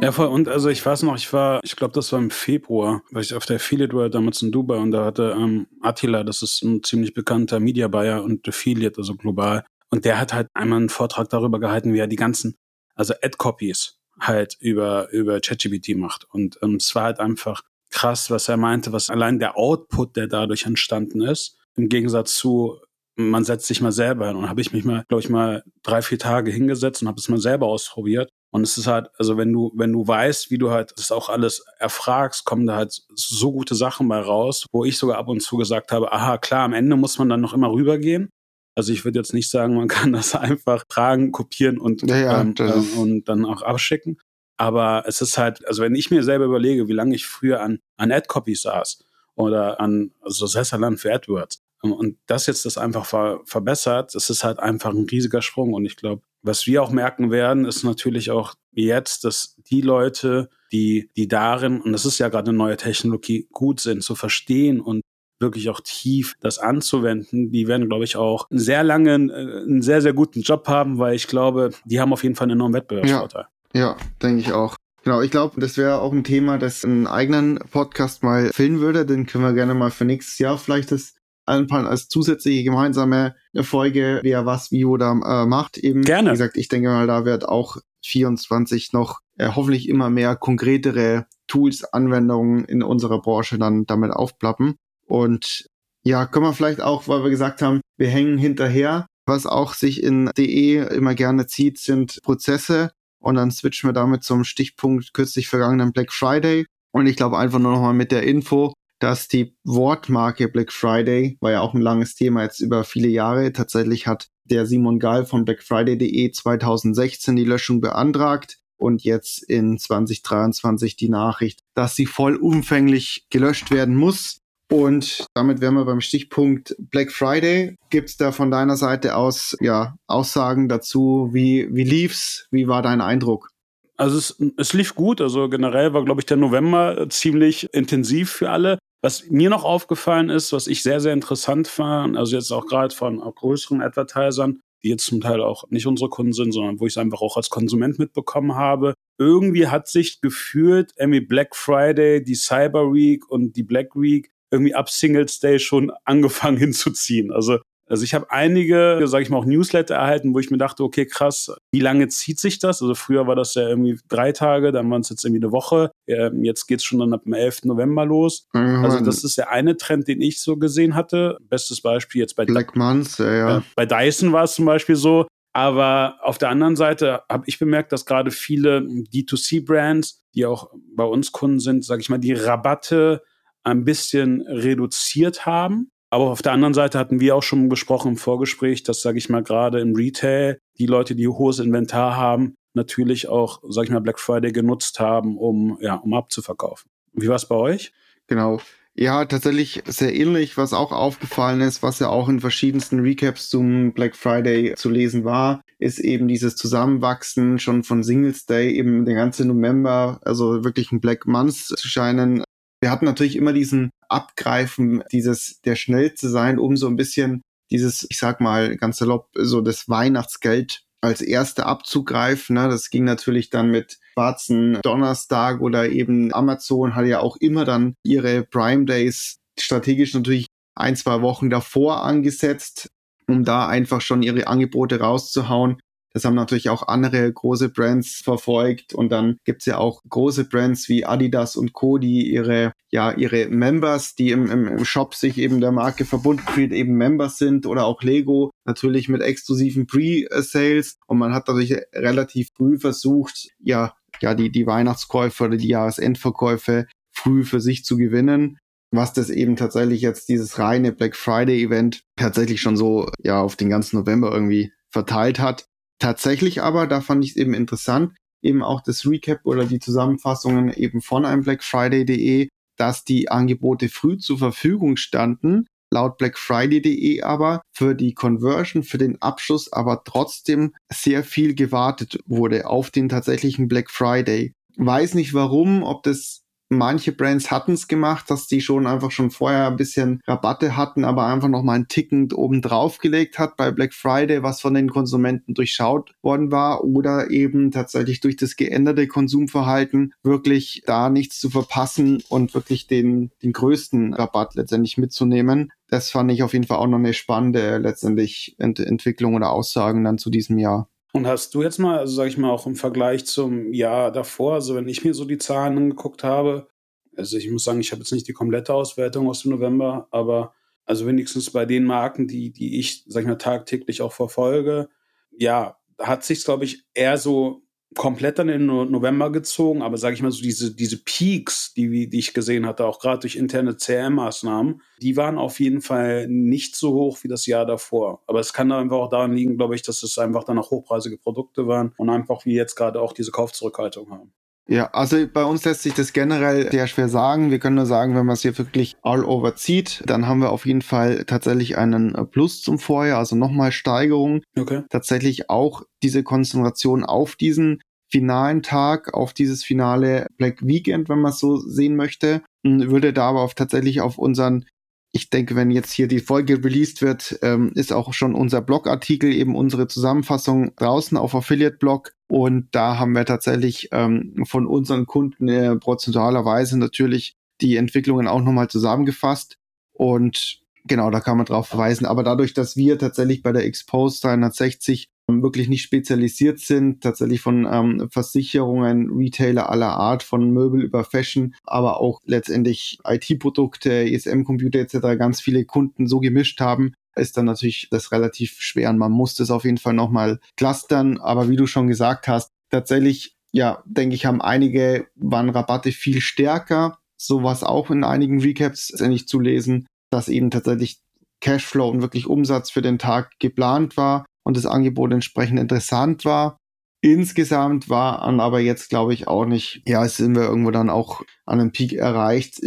Ja, 0.00 0.12
voll. 0.12 0.26
Und 0.26 0.48
also 0.48 0.70
ich 0.70 0.84
weiß 0.84 1.02
noch, 1.02 1.14
ich 1.16 1.30
war, 1.32 1.60
ich 1.62 1.76
glaube, 1.76 1.92
das 1.92 2.10
war 2.10 2.18
im 2.18 2.30
Februar, 2.30 3.02
weil 3.10 3.22
ich 3.22 3.34
auf 3.34 3.44
der 3.44 3.56
Affiliate 3.56 3.94
war 3.94 4.08
damals 4.08 4.40
in 4.42 4.50
Dubai 4.50 4.78
und 4.78 4.92
da 4.92 5.04
hatte 5.04 5.36
ähm, 5.38 5.66
Attila, 5.82 6.24
das 6.24 6.42
ist 6.42 6.62
ein 6.62 6.82
ziemlich 6.82 7.12
bekannter 7.12 7.60
Media 7.60 7.86
Buyer 7.86 8.24
und 8.24 8.48
Affiliate, 8.48 8.98
also 8.98 9.14
global. 9.14 9.64
Und 9.90 10.04
der 10.04 10.18
hat 10.18 10.32
halt 10.32 10.48
einmal 10.54 10.80
einen 10.80 10.88
Vortrag 10.88 11.28
darüber 11.28 11.60
gehalten, 11.60 11.92
wie 11.92 11.98
er 11.98 12.06
die 12.06 12.16
ganzen, 12.16 12.56
also 12.94 13.14
Ad-Copies 13.22 13.98
halt 14.18 14.56
über, 14.58 15.10
über 15.12 15.38
ChatGPT 15.40 15.96
macht. 15.96 16.26
Und 16.30 16.58
ähm, 16.62 16.76
es 16.76 16.94
war 16.94 17.04
halt 17.04 17.20
einfach 17.20 17.62
krass, 17.90 18.30
was 18.30 18.48
er 18.48 18.56
meinte, 18.56 18.92
was 18.92 19.10
allein 19.10 19.38
der 19.38 19.56
Output, 19.56 20.16
der 20.16 20.26
dadurch 20.26 20.64
entstanden 20.66 21.20
ist, 21.22 21.58
im 21.76 21.88
Gegensatz 21.88 22.34
zu 22.34 22.80
man 23.16 23.44
setzt 23.44 23.66
sich 23.66 23.80
mal 23.80 23.92
selber 23.92 24.28
hin 24.28 24.36
und 24.36 24.48
habe 24.48 24.60
ich 24.60 24.72
mich 24.72 24.84
mal, 24.84 25.04
glaube 25.08 25.22
ich, 25.22 25.30
mal 25.30 25.62
drei, 25.82 26.02
vier 26.02 26.18
Tage 26.18 26.50
hingesetzt 26.50 27.00
und 27.02 27.08
habe 27.08 27.18
es 27.18 27.28
mal 27.28 27.40
selber 27.40 27.66
ausprobiert. 27.66 28.30
Und 28.50 28.62
es 28.62 28.76
ist 28.78 28.86
halt, 28.86 29.08
also 29.18 29.36
wenn 29.36 29.52
du, 29.52 29.72
wenn 29.74 29.92
du 29.92 30.06
weißt, 30.06 30.50
wie 30.50 30.58
du 30.58 30.70
halt 30.70 30.92
das 30.96 31.10
auch 31.10 31.28
alles 31.28 31.64
erfragst, 31.78 32.44
kommen 32.44 32.66
da 32.66 32.76
halt 32.76 33.02
so 33.14 33.52
gute 33.52 33.74
Sachen 33.74 34.08
bei 34.08 34.20
raus, 34.20 34.66
wo 34.70 34.84
ich 34.84 34.98
sogar 34.98 35.18
ab 35.18 35.28
und 35.28 35.42
zu 35.42 35.56
gesagt 35.56 35.92
habe, 35.92 36.12
aha, 36.12 36.38
klar, 36.38 36.64
am 36.64 36.74
Ende 36.74 36.96
muss 36.96 37.18
man 37.18 37.28
dann 37.28 37.40
noch 37.40 37.54
immer 37.54 37.72
rübergehen. 37.72 38.30
Also 38.74 38.92
ich 38.92 39.04
würde 39.04 39.18
jetzt 39.18 39.32
nicht 39.32 39.50
sagen, 39.50 39.74
man 39.74 39.88
kann 39.88 40.12
das 40.12 40.34
einfach 40.34 40.84
tragen, 40.84 41.32
kopieren 41.32 41.78
und, 41.78 42.02
ja, 42.08 42.16
ja, 42.16 42.40
ähm, 42.40 42.54
äh, 42.58 42.98
und 42.98 43.24
dann 43.28 43.44
auch 43.46 43.62
abschicken. 43.62 44.18
Aber 44.56 45.04
es 45.06 45.20
ist 45.20 45.38
halt, 45.38 45.66
also 45.66 45.82
wenn 45.82 45.94
ich 45.94 46.10
mir 46.10 46.22
selber 46.22 46.46
überlege, 46.46 46.88
wie 46.88 46.92
lange 46.92 47.14
ich 47.14 47.26
früher 47.26 47.60
an, 47.60 47.80
an 47.96 48.12
Ad-Copies 48.12 48.62
saß 48.62 49.04
oder 49.34 49.80
an 49.80 50.12
also 50.22 50.46
Sesserland 50.46 51.00
für 51.00 51.12
AdWords, 51.12 51.62
und 51.82 52.16
das 52.26 52.46
jetzt 52.46 52.64
das 52.64 52.78
einfach 52.78 53.06
ver 53.06 53.40
verbessert, 53.44 54.14
das 54.14 54.30
ist 54.30 54.44
halt 54.44 54.58
einfach 54.58 54.90
ein 54.90 55.06
riesiger 55.10 55.42
Sprung. 55.42 55.72
Und 55.72 55.84
ich 55.84 55.96
glaube, 55.96 56.22
was 56.42 56.66
wir 56.66 56.82
auch 56.82 56.90
merken 56.90 57.30
werden, 57.30 57.64
ist 57.64 57.84
natürlich 57.84 58.30
auch 58.30 58.54
jetzt, 58.72 59.24
dass 59.24 59.56
die 59.70 59.80
Leute, 59.80 60.48
die, 60.72 61.10
die 61.16 61.28
darin, 61.28 61.80
und 61.80 61.92
das 61.92 62.06
ist 62.06 62.18
ja 62.18 62.28
gerade 62.28 62.50
eine 62.50 62.58
neue 62.58 62.76
Technologie, 62.76 63.48
gut 63.52 63.80
sind, 63.80 64.02
zu 64.02 64.14
verstehen 64.14 64.80
und 64.80 65.02
wirklich 65.38 65.68
auch 65.68 65.80
tief 65.80 66.34
das 66.40 66.58
anzuwenden, 66.58 67.52
die 67.52 67.68
werden, 67.68 67.88
glaube 67.88 68.04
ich, 68.04 68.16
auch 68.16 68.50
einen 68.50 68.58
sehr 68.58 68.82
langen, 68.82 69.28
äh, 69.28 69.34
einen 69.34 69.82
sehr, 69.82 70.00
sehr 70.00 70.14
guten 70.14 70.40
Job 70.40 70.66
haben, 70.66 70.98
weil 70.98 71.14
ich 71.14 71.26
glaube, 71.26 71.70
die 71.84 72.00
haben 72.00 72.12
auf 72.12 72.22
jeden 72.22 72.34
Fall 72.34 72.46
einen 72.46 72.52
enormen 72.52 72.74
Wettbewerbsvorteil. 72.74 73.42
Ja, 73.42 73.48
ja 73.76 73.96
denke 74.22 74.40
ich 74.40 74.52
auch. 74.52 74.76
Genau, 75.04 75.20
ich 75.22 75.30
glaube, 75.30 75.60
das 75.60 75.76
wäre 75.76 76.00
auch 76.00 76.12
ein 76.12 76.24
Thema, 76.24 76.58
das 76.58 76.84
einen 76.84 77.06
eigenen 77.06 77.58
Podcast 77.70 78.24
mal 78.24 78.50
filmen 78.52 78.80
würde. 78.80 79.06
Den 79.06 79.26
können 79.26 79.44
wir 79.44 79.52
gerne 79.52 79.74
mal 79.74 79.92
für 79.92 80.04
nächstes 80.04 80.38
Jahr 80.38 80.58
vielleicht 80.58 80.90
das 80.90 81.14
anfangen 81.44 81.86
als 81.86 82.08
zusätzliche 82.08 82.64
gemeinsame 82.64 83.36
Folge, 83.60 84.18
wer 84.22 84.46
was 84.46 84.72
wie 84.72 84.84
oder 84.84 85.12
äh, 85.12 85.46
macht. 85.46 85.78
Eben, 85.78 86.02
Gerne. 86.02 86.30
Wie 86.30 86.32
gesagt, 86.32 86.56
ich 86.56 86.68
denke 86.68 86.88
mal, 86.88 87.06
da 87.06 87.24
wird 87.24 87.48
auch 87.48 87.76
24 88.04 88.92
noch 88.92 89.20
äh, 89.38 89.50
hoffentlich 89.54 89.88
immer 89.88 90.10
mehr 90.10 90.34
konkretere 90.34 91.26
Tools, 91.46 91.84
Anwendungen 91.84 92.64
in 92.64 92.82
unserer 92.82 93.20
Branche 93.20 93.58
dann 93.58 93.86
damit 93.86 94.10
aufplappen. 94.10 94.74
Und 95.06 95.66
ja, 96.02 96.26
können 96.26 96.46
wir 96.46 96.52
vielleicht 96.52 96.80
auch, 96.80 97.06
weil 97.06 97.22
wir 97.22 97.30
gesagt 97.30 97.62
haben, 97.62 97.80
wir 97.96 98.08
hängen 98.08 98.38
hinterher. 98.38 99.06
Was 99.26 99.46
auch 99.46 99.74
sich 99.74 100.02
in 100.02 100.30
DE 100.36 100.78
immer 100.78 101.14
gerne 101.14 101.46
zieht, 101.46 101.78
sind 101.78 102.20
Prozesse. 102.22 102.92
Und 103.26 103.34
dann 103.34 103.50
switchen 103.50 103.88
wir 103.88 103.92
damit 103.92 104.22
zum 104.22 104.44
Stichpunkt 104.44 105.12
kürzlich 105.12 105.48
vergangenen 105.48 105.92
Black 105.92 106.12
Friday. 106.12 106.64
Und 106.92 107.08
ich 107.08 107.16
glaube 107.16 107.38
einfach 107.38 107.58
nur 107.58 107.72
noch 107.72 107.80
mal 107.80 107.92
mit 107.92 108.12
der 108.12 108.22
Info, 108.22 108.72
dass 109.00 109.26
die 109.26 109.56
Wortmarke 109.64 110.46
Black 110.46 110.70
Friday, 110.72 111.36
war 111.40 111.50
ja 111.50 111.60
auch 111.60 111.74
ein 111.74 111.80
langes 111.80 112.14
Thema 112.14 112.44
jetzt 112.44 112.60
über 112.60 112.84
viele 112.84 113.08
Jahre, 113.08 113.52
tatsächlich 113.52 114.06
hat 114.06 114.28
der 114.44 114.64
Simon 114.64 115.00
Gall 115.00 115.26
von 115.26 115.44
blackfriday.de 115.44 116.30
2016 116.30 117.34
die 117.34 117.44
Löschung 117.44 117.80
beantragt 117.80 118.58
und 118.76 119.02
jetzt 119.02 119.42
in 119.42 119.76
2023 119.76 120.94
die 120.94 121.08
Nachricht, 121.08 121.58
dass 121.74 121.96
sie 121.96 122.06
vollumfänglich 122.06 123.26
gelöscht 123.28 123.72
werden 123.72 123.96
muss. 123.96 124.38
Und 124.70 125.26
damit 125.34 125.60
wären 125.60 125.74
wir 125.74 125.84
beim 125.84 126.00
Stichpunkt 126.00 126.74
Black 126.78 127.12
Friday. 127.12 127.76
Gibt 127.90 128.08
es 128.08 128.16
da 128.16 128.32
von 128.32 128.50
deiner 128.50 128.76
Seite 128.76 129.16
aus 129.16 129.56
ja 129.60 129.96
Aussagen 130.06 130.68
dazu? 130.68 131.30
Wie, 131.32 131.68
wie 131.72 131.84
lief's? 131.84 132.48
Wie 132.50 132.66
war 132.66 132.82
dein 132.82 133.00
Eindruck? 133.00 133.50
Also 133.96 134.18
es, 134.18 134.42
es 134.56 134.72
lief 134.72 134.94
gut. 134.94 135.20
Also 135.20 135.48
generell 135.48 135.92
war, 135.92 136.04
glaube 136.04 136.20
ich, 136.20 136.26
der 136.26 136.36
November 136.36 137.06
ziemlich 137.08 137.72
intensiv 137.72 138.30
für 138.30 138.50
alle. 138.50 138.78
Was 139.02 139.28
mir 139.30 139.50
noch 139.50 139.64
aufgefallen 139.64 140.30
ist, 140.30 140.52
was 140.52 140.66
ich 140.66 140.82
sehr, 140.82 141.00
sehr 141.00 141.12
interessant 141.12 141.68
fand, 141.68 142.16
also 142.16 142.34
jetzt 142.34 142.50
auch 142.50 142.66
gerade 142.66 142.94
von 142.94 143.22
auch 143.22 143.34
größeren 143.34 143.80
Advertisern, 143.80 144.60
die 144.82 144.88
jetzt 144.88 145.06
zum 145.06 145.20
Teil 145.20 145.40
auch 145.42 145.68
nicht 145.70 145.86
unsere 145.86 146.10
Kunden 146.10 146.32
sind, 146.32 146.52
sondern 146.52 146.80
wo 146.80 146.86
ich 146.86 146.94
es 146.94 146.98
einfach 146.98 147.20
auch 147.20 147.36
als 147.36 147.50
Konsument 147.50 147.98
mitbekommen 147.98 148.56
habe. 148.56 148.94
Irgendwie 149.18 149.68
hat 149.68 149.86
sich 149.86 150.20
gefühlt 150.20 150.92
irgendwie 150.98 151.20
Black 151.20 151.54
Friday, 151.54 152.22
die 152.22 152.34
Cyber 152.34 152.92
Week 152.92 153.30
und 153.30 153.56
die 153.56 153.62
Black 153.62 153.94
Week 153.94 154.30
irgendwie 154.56 154.74
ab 154.74 154.90
Singles 154.90 155.40
Day 155.40 155.58
schon 155.58 155.92
angefangen 156.04 156.56
hinzuziehen. 156.58 157.32
Also 157.32 157.58
also 157.88 158.02
ich 158.02 158.14
habe 158.14 158.30
einige, 158.30 159.00
sage 159.04 159.22
ich 159.22 159.30
mal, 159.30 159.38
auch 159.38 159.44
Newsletter 159.44 159.94
erhalten, 159.94 160.34
wo 160.34 160.40
ich 160.40 160.50
mir 160.50 160.58
dachte, 160.58 160.82
okay, 160.82 161.06
krass, 161.06 161.52
wie 161.70 161.80
lange 161.80 162.08
zieht 162.08 162.40
sich 162.40 162.58
das? 162.58 162.82
Also 162.82 162.96
früher 162.96 163.28
war 163.28 163.36
das 163.36 163.54
ja 163.54 163.68
irgendwie 163.68 163.98
drei 164.08 164.32
Tage, 164.32 164.72
dann 164.72 164.90
waren 164.90 165.02
es 165.02 165.08
jetzt 165.08 165.24
irgendwie 165.24 165.44
eine 165.44 165.52
Woche. 165.52 165.92
Jetzt 166.06 166.66
geht's 166.66 166.82
schon 166.82 166.98
dann 166.98 167.14
ab 167.14 167.22
dem 167.24 167.32
11. 167.32 167.64
November 167.64 168.04
los. 168.04 168.48
Mhm. 168.52 168.84
Also 168.84 169.00
das 169.00 169.22
ist 169.22 169.38
der 169.38 169.50
eine 169.50 169.76
Trend, 169.76 170.08
den 170.08 170.20
ich 170.20 170.40
so 170.40 170.56
gesehen 170.56 170.96
hatte. 170.96 171.38
Bestes 171.48 171.80
Beispiel 171.80 172.20
jetzt 172.20 172.34
bei 172.34 172.44
Black 172.44 172.74
Months, 172.74 173.18
ja, 173.18 173.32
ja. 173.32 173.58
Äh, 173.58 173.62
bei 173.76 173.86
Dyson 173.86 174.32
war 174.32 174.44
es 174.44 174.54
zum 174.54 174.64
Beispiel 174.64 174.96
so. 174.96 175.26
Aber 175.52 176.16
auf 176.22 176.36
der 176.36 176.50
anderen 176.50 176.76
Seite 176.76 177.22
habe 177.30 177.44
ich 177.46 177.58
bemerkt, 177.58 177.90
dass 177.92 178.04
gerade 178.04 178.30
viele 178.30 178.80
D2C-Brands, 178.80 180.20
die 180.34 180.44
auch 180.44 180.70
bei 180.94 181.04
uns 181.04 181.32
Kunden 181.32 181.60
sind, 181.60 181.82
sage 181.82 182.02
ich 182.02 182.10
mal, 182.10 182.18
die 182.18 182.34
Rabatte 182.34 183.22
ein 183.66 183.84
bisschen 183.84 184.42
reduziert 184.42 185.44
haben. 185.44 185.90
Aber 186.08 186.30
auf 186.30 186.40
der 186.40 186.52
anderen 186.52 186.74
Seite 186.74 186.98
hatten 186.98 187.20
wir 187.20 187.34
auch 187.34 187.42
schon 187.42 187.68
besprochen 187.68 188.12
im 188.12 188.16
Vorgespräch, 188.16 188.84
dass, 188.84 189.02
sage 189.02 189.18
ich 189.18 189.28
mal, 189.28 189.42
gerade 189.42 189.80
im 189.80 189.94
Retail 189.94 190.58
die 190.78 190.86
Leute, 190.86 191.16
die 191.16 191.26
hohes 191.26 191.58
Inventar 191.58 192.16
haben, 192.16 192.54
natürlich 192.74 193.28
auch, 193.28 193.60
sage 193.68 193.86
ich 193.86 193.90
mal, 193.90 194.00
Black 194.00 194.20
Friday 194.20 194.52
genutzt 194.52 195.00
haben, 195.00 195.36
um, 195.36 195.78
ja, 195.80 195.96
um 195.96 196.14
abzuverkaufen. 196.14 196.88
Wie 197.12 197.28
war 197.28 197.36
es 197.36 197.48
bei 197.48 197.56
euch? 197.56 197.92
Genau. 198.28 198.60
Ja, 198.94 199.24
tatsächlich 199.26 199.82
sehr 199.86 200.14
ähnlich, 200.14 200.56
was 200.56 200.72
auch 200.72 200.90
aufgefallen 200.90 201.60
ist, 201.60 201.82
was 201.82 201.98
ja 201.98 202.08
auch 202.08 202.30
in 202.30 202.40
verschiedensten 202.40 203.00
Recaps 203.00 203.50
zum 203.50 203.92
Black 203.92 204.16
Friday 204.16 204.74
zu 204.74 204.88
lesen 204.88 205.24
war, 205.24 205.60
ist 205.78 205.98
eben 205.98 206.28
dieses 206.28 206.56
Zusammenwachsen 206.56 207.58
schon 207.58 207.82
von 207.82 208.02
Singles 208.02 208.46
Day 208.46 208.72
eben 208.72 209.04
den 209.04 209.16
ganzen 209.16 209.48
November, 209.48 210.20
also 210.24 210.64
wirklich 210.64 210.92
ein 210.92 211.00
Black 211.00 211.26
Month 211.26 211.56
zu 211.56 211.88
scheinen, 211.88 212.42
wir 212.86 212.92
hatten 212.92 213.04
natürlich 213.04 213.34
immer 213.34 213.52
diesen 213.52 213.90
Abgreifen, 214.08 215.02
dieses 215.10 215.60
der 215.62 215.74
Schnellste 215.74 216.28
sein, 216.28 216.56
um 216.56 216.76
so 216.76 216.86
ein 216.86 216.94
bisschen 216.94 217.42
dieses, 217.68 218.06
ich 218.08 218.16
sag 218.16 218.40
mal, 218.40 218.76
ganz 218.76 218.98
salopp, 218.98 219.30
so 219.34 219.60
das 219.60 219.88
Weihnachtsgeld 219.88 220.84
als 221.00 221.20
erste 221.20 221.66
abzugreifen. 221.66 222.54
Ne? 222.54 222.68
Das 222.68 222.90
ging 222.90 223.02
natürlich 223.02 223.50
dann 223.50 223.72
mit 223.72 223.98
schwarzen 224.12 224.78
Donnerstag 224.82 225.60
oder 225.62 225.88
eben 225.88 226.32
Amazon 226.32 226.94
hat 226.94 227.06
ja 227.06 227.18
auch 227.18 227.36
immer 227.38 227.64
dann 227.64 227.94
ihre 228.04 228.44
Prime 228.44 228.84
Days 228.84 229.38
strategisch 229.58 230.14
natürlich 230.14 230.46
ein, 230.76 230.94
zwei 230.94 231.22
Wochen 231.22 231.50
davor 231.50 232.04
angesetzt, 232.04 232.88
um 233.26 233.42
da 233.42 233.66
einfach 233.66 234.00
schon 234.00 234.22
ihre 234.22 234.46
Angebote 234.46 235.00
rauszuhauen. 235.00 235.80
Das 236.16 236.24
haben 236.24 236.34
natürlich 236.34 236.70
auch 236.70 236.88
andere 236.88 237.30
große 237.30 237.68
Brands 237.68 238.22
verfolgt. 238.24 238.94
Und 238.94 239.12
dann 239.12 239.36
gibt's 239.44 239.66
ja 239.66 239.76
auch 239.76 240.00
große 240.08 240.48
Brands 240.48 240.88
wie 240.88 241.04
Adidas 241.04 241.56
und 241.56 241.74
Co., 241.74 241.98
die 241.98 242.32
ihre, 242.32 242.72
ja, 242.90 243.12
ihre 243.12 243.48
Members, 243.48 244.14
die 244.14 244.30
im, 244.30 244.50
im, 244.50 244.66
im 244.66 244.86
Shop 244.86 245.14
sich 245.14 245.36
eben 245.36 245.60
der 245.60 245.72
Marke 245.72 246.06
verbunden 246.06 246.46
fühlt, 246.48 246.72
eben 246.72 246.94
Members 246.94 247.36
sind 247.36 247.66
oder 247.66 247.84
auch 247.84 248.02
Lego, 248.02 248.50
natürlich 248.64 249.10
mit 249.10 249.20
exklusiven 249.20 249.86
Pre-Sales. 249.86 250.96
Und 251.06 251.18
man 251.18 251.34
hat 251.34 251.50
dadurch 251.50 251.74
relativ 251.92 252.48
früh 252.56 252.78
versucht, 252.78 253.50
ja, 253.58 253.92
ja, 254.22 254.34
die, 254.34 254.50
die 254.50 254.66
Weihnachtskäufe 254.66 255.44
oder 255.44 255.58
die 255.58 255.68
Jahresendverkäufe 255.68 256.86
früh 257.12 257.44
für 257.44 257.60
sich 257.60 257.84
zu 257.84 257.98
gewinnen 257.98 258.56
was 258.92 259.12
das 259.12 259.28
eben 259.28 259.56
tatsächlich 259.56 260.00
jetzt 260.00 260.30
dieses 260.30 260.58
reine 260.58 260.92
Black 260.92 261.16
Friday 261.16 261.62
Event 261.62 262.04
tatsächlich 262.14 262.62
schon 262.62 262.78
so 262.78 263.10
ja 263.22 263.42
auf 263.42 263.56
den 263.56 263.68
ganzen 263.68 263.98
November 263.98 264.32
irgendwie 264.32 264.72
verteilt 264.90 265.40
hat. 265.40 265.66
Tatsächlich 265.98 266.62
aber, 266.62 266.86
da 266.86 267.00
fand 267.00 267.24
ich 267.24 267.30
es 267.30 267.36
eben 267.36 267.54
interessant, 267.54 268.14
eben 268.42 268.62
auch 268.62 268.82
das 268.82 269.06
Recap 269.06 269.40
oder 269.44 269.64
die 269.64 269.78
Zusammenfassungen 269.78 270.72
eben 270.72 271.00
von 271.00 271.24
einem 271.24 271.42
BlackFriday.de, 271.42 272.48
dass 272.76 273.04
die 273.04 273.30
Angebote 273.30 273.88
früh 273.88 274.18
zur 274.18 274.38
Verfügung 274.38 274.96
standen, 274.96 275.66
laut 275.90 276.18
BlackFriday.de 276.18 277.22
aber 277.22 277.62
für 277.72 277.94
die 277.94 278.12
Conversion, 278.12 278.82
für 278.82 278.98
den 278.98 279.20
Abschluss 279.22 279.72
aber 279.72 280.04
trotzdem 280.04 280.74
sehr 280.92 281.24
viel 281.24 281.54
gewartet 281.54 282.18
wurde 282.26 282.66
auf 282.66 282.90
den 282.90 283.08
tatsächlichen 283.08 283.68
Black 283.68 283.90
Friday. 283.90 284.52
Weiß 284.76 285.14
nicht 285.14 285.32
warum, 285.32 285.82
ob 285.82 286.02
das 286.02 286.42
Manche 286.68 287.12
Brands 287.12 287.52
hatten 287.52 287.72
es 287.74 287.86
gemacht, 287.86 288.28
dass 288.28 288.48
die 288.48 288.60
schon 288.60 288.88
einfach 288.88 289.12
schon 289.12 289.30
vorher 289.30 289.68
ein 289.68 289.76
bisschen 289.76 290.20
Rabatte 290.26 290.76
hatten, 290.76 291.04
aber 291.04 291.26
einfach 291.26 291.48
noch 291.48 291.62
mal 291.62 291.74
einen 291.74 291.86
Ticken 291.86 292.32
oben 292.32 292.60
drauf 292.60 292.98
gelegt 292.98 293.38
hat 293.38 293.56
bei 293.56 293.70
Black 293.70 293.94
Friday, 293.94 294.42
was 294.42 294.60
von 294.60 294.74
den 294.74 294.90
Konsumenten 294.90 295.54
durchschaut 295.54 296.14
worden 296.22 296.50
war 296.50 296.82
oder 296.82 297.30
eben 297.30 297.70
tatsächlich 297.70 298.20
durch 298.20 298.36
das 298.36 298.56
geänderte 298.56 299.06
Konsumverhalten 299.06 300.12
wirklich 300.24 300.82
da 300.86 301.08
nichts 301.08 301.38
zu 301.38 301.50
verpassen 301.50 302.20
und 302.28 302.52
wirklich 302.52 302.88
den, 302.88 303.30
den 303.44 303.52
größten 303.52 304.14
Rabatt 304.14 304.56
letztendlich 304.56 304.98
mitzunehmen. 304.98 305.70
Das 305.88 306.10
fand 306.10 306.32
ich 306.32 306.42
auf 306.42 306.52
jeden 306.52 306.66
Fall 306.66 306.78
auch 306.78 306.88
noch 306.88 306.98
eine 306.98 307.14
spannende 307.14 307.78
letztendlich 307.78 308.56
Ent 308.58 308.80
Entwicklung 308.80 309.36
oder 309.36 309.52
Aussagen 309.52 310.02
dann 310.02 310.18
zu 310.18 310.30
diesem 310.30 310.58
Jahr. 310.58 310.88
Und 311.16 311.26
hast 311.26 311.54
du 311.54 311.62
jetzt 311.62 311.78
mal, 311.78 311.98
also 311.98 312.14
sag 312.14 312.28
ich 312.28 312.36
mal, 312.36 312.50
auch 312.50 312.66
im 312.66 312.74
Vergleich 312.76 313.24
zum 313.24 313.72
Jahr 313.72 314.12
davor, 314.12 314.52
also 314.52 314.74
wenn 314.74 314.86
ich 314.86 315.02
mir 315.02 315.14
so 315.14 315.24
die 315.24 315.38
Zahlen 315.38 315.78
angeguckt 315.78 316.22
habe, 316.22 316.68
also 317.16 317.38
ich 317.38 317.50
muss 317.50 317.64
sagen, 317.64 317.80
ich 317.80 317.90
habe 317.90 318.02
jetzt 318.02 318.12
nicht 318.12 318.28
die 318.28 318.34
komplette 318.34 318.74
Auswertung 318.74 319.26
aus 319.26 319.40
dem 319.40 319.52
November, 319.52 320.08
aber 320.10 320.52
also 320.84 321.06
wenigstens 321.06 321.50
bei 321.50 321.64
den 321.64 321.84
Marken, 321.84 322.28
die, 322.28 322.52
die 322.52 322.78
ich, 322.78 323.02
sag 323.06 323.22
ich 323.22 323.28
mal, 323.28 323.36
tagtäglich 323.36 324.02
auch 324.02 324.12
verfolge, 324.12 324.90
ja, 325.30 325.78
hat 325.98 326.22
sich, 326.22 326.44
glaube 326.44 326.66
ich, 326.66 326.84
eher 326.92 327.16
so 327.16 327.62
komplett 327.94 328.38
dann 328.38 328.48
in 328.48 328.66
November 328.66 329.30
gezogen, 329.30 329.82
aber 329.82 329.96
sage 329.96 330.14
ich 330.14 330.22
mal 330.22 330.30
so 330.30 330.42
diese, 330.42 330.74
diese 330.74 331.02
Peaks, 331.02 331.72
die, 331.74 332.08
die 332.08 332.18
ich 332.18 332.34
gesehen 332.34 332.66
hatte, 332.66 332.84
auch 332.84 332.98
gerade 332.98 333.20
durch 333.20 333.36
interne 333.36 333.76
CRM-Maßnahmen, 333.76 334.82
die 335.00 335.16
waren 335.16 335.38
auf 335.38 335.60
jeden 335.60 335.80
Fall 335.80 336.28
nicht 336.28 336.76
so 336.76 336.92
hoch 336.92 337.18
wie 337.22 337.28
das 337.28 337.46
Jahr 337.46 337.64
davor. 337.64 338.22
Aber 338.26 338.40
es 338.40 338.52
kann 338.52 338.68
da 338.68 338.78
einfach 338.78 338.96
auch 338.96 339.10
daran 339.10 339.32
liegen, 339.32 339.56
glaube 339.56 339.74
ich, 339.74 339.82
dass 339.82 340.02
es 340.02 340.18
einfach 340.18 340.44
dann 340.44 340.58
auch 340.58 340.70
hochpreisige 340.70 341.16
Produkte 341.16 341.66
waren 341.66 341.94
und 341.96 342.10
einfach 342.10 342.44
wie 342.44 342.54
jetzt 342.54 342.74
gerade 342.74 343.00
auch 343.00 343.12
diese 343.12 343.30
Kaufzurückhaltung 343.30 344.10
haben. 344.10 344.32
Ja, 344.68 344.86
also 344.92 345.16
bei 345.32 345.44
uns 345.44 345.64
lässt 345.64 345.82
sich 345.82 345.94
das 345.94 346.12
generell 346.12 346.70
sehr 346.72 346.88
schwer 346.88 347.08
sagen. 347.08 347.50
Wir 347.50 347.60
können 347.60 347.76
nur 347.76 347.86
sagen, 347.86 348.16
wenn 348.16 348.26
man 348.26 348.34
es 348.34 348.42
hier 348.42 348.58
wirklich 348.58 348.96
all 349.02 349.24
over 349.24 349.54
zieht, 349.54 350.02
dann 350.06 350.26
haben 350.26 350.40
wir 350.40 350.50
auf 350.50 350.66
jeden 350.66 350.82
Fall 350.82 351.24
tatsächlich 351.24 351.78
einen 351.78 352.14
Plus 352.30 352.62
zum 352.62 352.78
Vorjahr, 352.78 353.18
also 353.18 353.36
nochmal 353.36 353.70
Steigerung. 353.70 354.42
Okay. 354.58 354.82
Tatsächlich 354.90 355.50
auch 355.50 355.82
diese 356.02 356.24
Konzentration 356.24 357.04
auf 357.04 357.36
diesen 357.36 357.80
finalen 358.08 358.62
Tag, 358.62 359.14
auf 359.14 359.32
dieses 359.32 359.64
finale 359.64 360.26
Black 360.36 360.66
Weekend, 360.66 361.08
wenn 361.08 361.20
man 361.20 361.32
es 361.32 361.38
so 361.38 361.56
sehen 361.56 361.96
möchte, 361.96 362.42
würde 362.64 363.12
da 363.12 363.28
aber 363.28 363.42
auf, 363.42 363.54
tatsächlich 363.54 364.00
auf 364.00 364.18
unseren 364.18 364.66
ich 365.12 365.30
denke, 365.30 365.56
wenn 365.56 365.70
jetzt 365.70 365.92
hier 365.92 366.08
die 366.08 366.20
Folge 366.20 366.62
released 366.62 367.00
wird, 367.00 367.38
ähm, 367.42 367.72
ist 367.74 367.92
auch 367.92 368.12
schon 368.12 368.34
unser 368.34 368.60
Blogartikel, 368.60 369.32
eben 369.32 369.56
unsere 369.56 369.88
Zusammenfassung 369.88 370.74
draußen 370.76 371.16
auf 371.16 371.34
Affiliate-Blog. 371.34 372.12
Und 372.28 372.68
da 372.72 372.98
haben 372.98 373.12
wir 373.12 373.24
tatsächlich 373.24 373.88
ähm, 373.92 374.44
von 374.46 374.66
unseren 374.66 375.06
Kunden 375.06 375.48
äh, 375.48 375.76
prozentualerweise 375.76 376.78
natürlich 376.78 377.36
die 377.60 377.76
Entwicklungen 377.76 378.26
auch 378.26 378.42
nochmal 378.42 378.68
zusammengefasst. 378.68 379.58
Und 379.92 380.60
genau, 380.84 381.10
da 381.10 381.20
kann 381.20 381.38
man 381.38 381.46
drauf 381.46 381.68
verweisen. 381.68 382.06
Aber 382.06 382.22
dadurch, 382.22 382.52
dass 382.52 382.76
wir 382.76 382.98
tatsächlich 382.98 383.42
bei 383.42 383.52
der 383.52 383.64
Expose 383.64 384.20
360 384.20 385.08
wirklich 385.28 385.68
nicht 385.68 385.82
spezialisiert 385.82 386.60
sind, 386.60 387.02
tatsächlich 387.02 387.40
von 387.40 387.66
ähm, 387.70 388.08
Versicherungen, 388.10 389.10
Retailer 389.10 389.70
aller 389.70 389.90
Art, 389.90 390.22
von 390.22 390.50
Möbel 390.50 390.82
über 390.82 391.04
Fashion, 391.04 391.54
aber 391.64 392.00
auch 392.00 392.20
letztendlich 392.24 392.98
IT-Produkte, 393.04 393.90
ESM-Computer 393.90 394.78
etc. 394.78 395.18
ganz 395.18 395.40
viele 395.40 395.64
Kunden 395.64 396.06
so 396.06 396.20
gemischt 396.20 396.60
haben, 396.60 396.94
ist 397.16 397.36
dann 397.36 397.46
natürlich 397.46 397.88
das 397.90 398.12
relativ 398.12 398.60
schwer 398.60 398.90
und 398.90 398.98
man 398.98 399.12
muss 399.12 399.34
das 399.34 399.50
auf 399.50 399.64
jeden 399.64 399.78
Fall 399.78 399.94
nochmal 399.94 400.38
clustern. 400.56 401.18
Aber 401.18 401.48
wie 401.48 401.56
du 401.56 401.66
schon 401.66 401.88
gesagt 401.88 402.28
hast, 402.28 402.50
tatsächlich, 402.70 403.34
ja, 403.52 403.82
denke 403.86 404.14
ich, 404.14 404.26
haben 404.26 404.42
einige, 404.42 405.08
waren 405.16 405.50
Rabatte 405.50 405.92
viel 405.92 406.20
stärker. 406.20 406.98
Sowas 407.18 407.64
auch 407.64 407.90
in 407.90 408.04
einigen 408.04 408.40
Recaps 408.40 408.90
endlich 408.90 409.26
zu 409.26 409.40
lesen, 409.40 409.86
dass 410.10 410.28
eben 410.28 410.50
tatsächlich 410.50 410.98
Cashflow 411.40 411.88
und 411.88 412.02
wirklich 412.02 412.26
Umsatz 412.26 412.70
für 412.70 412.82
den 412.82 412.98
Tag 412.98 413.32
geplant 413.38 413.96
war 413.96 414.26
und 414.46 414.56
das 414.56 414.64
Angebot 414.64 415.12
entsprechend 415.12 415.58
interessant 415.58 416.24
war. 416.24 416.56
Insgesamt 417.02 417.90
war 417.90 418.22
an 418.22 418.38
aber 418.38 418.60
jetzt, 418.60 418.90
glaube 418.90 419.12
ich, 419.12 419.26
auch 419.26 419.44
nicht, 419.44 419.82
ja, 419.86 420.06
sind 420.08 420.36
wir 420.36 420.44
irgendwo 420.44 420.70
dann 420.70 420.88
auch 420.88 421.22
an 421.46 421.60
einem 421.60 421.72
Peak 421.72 421.94
erreicht. 421.94 422.60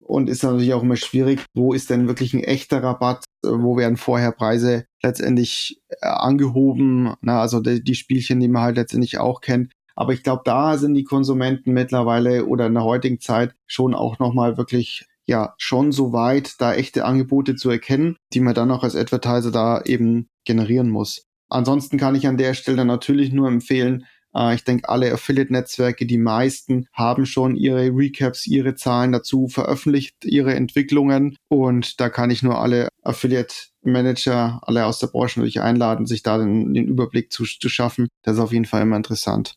Und 0.00 0.30
ist 0.30 0.44
natürlich 0.44 0.74
auch 0.74 0.84
immer 0.84 0.94
schwierig, 0.94 1.44
wo 1.52 1.72
ist 1.72 1.90
denn 1.90 2.06
wirklich 2.06 2.34
ein 2.34 2.44
echter 2.44 2.84
Rabatt? 2.84 3.24
Wo 3.42 3.76
werden 3.76 3.96
vorher 3.96 4.30
Preise 4.30 4.84
letztendlich 5.02 5.80
äh, 5.88 6.06
angehoben? 6.06 7.14
Na, 7.20 7.40
also 7.40 7.58
die, 7.58 7.82
die 7.82 7.96
Spielchen, 7.96 8.38
die 8.38 8.48
man 8.48 8.62
halt 8.62 8.76
letztendlich 8.76 9.18
auch 9.18 9.40
kennt. 9.40 9.72
Aber 9.96 10.12
ich 10.12 10.22
glaube, 10.22 10.42
da 10.44 10.78
sind 10.78 10.94
die 10.94 11.04
Konsumenten 11.04 11.72
mittlerweile 11.72 12.46
oder 12.46 12.66
in 12.66 12.74
der 12.74 12.84
heutigen 12.84 13.18
Zeit 13.18 13.56
schon 13.66 13.94
auch 13.94 14.20
nochmal 14.20 14.56
wirklich 14.56 15.06
ja 15.26 15.54
schon 15.58 15.90
so 15.90 16.12
weit, 16.12 16.60
da 16.60 16.74
echte 16.74 17.04
Angebote 17.04 17.56
zu 17.56 17.70
erkennen, 17.70 18.18
die 18.32 18.40
man 18.40 18.54
dann 18.54 18.70
auch 18.70 18.84
als 18.84 18.94
Advertiser 18.94 19.50
da 19.50 19.82
eben 19.82 20.28
generieren 20.44 20.90
muss. 20.90 21.26
Ansonsten 21.48 21.98
kann 21.98 22.14
ich 22.14 22.26
an 22.26 22.36
der 22.36 22.54
Stelle 22.54 22.84
natürlich 22.84 23.32
nur 23.32 23.48
empfehlen, 23.48 24.06
äh, 24.34 24.54
ich 24.54 24.64
denke, 24.64 24.88
alle 24.88 25.12
Affiliate-Netzwerke, 25.12 26.06
die 26.06 26.18
meisten, 26.18 26.86
haben 26.92 27.26
schon 27.26 27.56
ihre 27.56 27.90
Recaps, 27.90 28.46
ihre 28.46 28.74
Zahlen 28.74 29.12
dazu 29.12 29.48
veröffentlicht, 29.48 30.24
ihre 30.24 30.54
Entwicklungen. 30.54 31.36
Und 31.48 32.00
da 32.00 32.08
kann 32.08 32.30
ich 32.30 32.42
nur 32.42 32.58
alle 32.58 32.88
Affiliate-Manager, 33.02 34.60
alle 34.62 34.86
aus 34.86 34.98
der 34.98 35.08
Branche 35.08 35.38
natürlich 35.38 35.60
einladen, 35.60 36.06
sich 36.06 36.22
da 36.22 36.38
den, 36.38 36.74
den 36.74 36.88
Überblick 36.88 37.32
zu, 37.32 37.44
zu 37.44 37.68
schaffen. 37.68 38.08
Das 38.22 38.34
ist 38.34 38.42
auf 38.42 38.52
jeden 38.52 38.64
Fall 38.64 38.82
immer 38.82 38.96
interessant. 38.96 39.54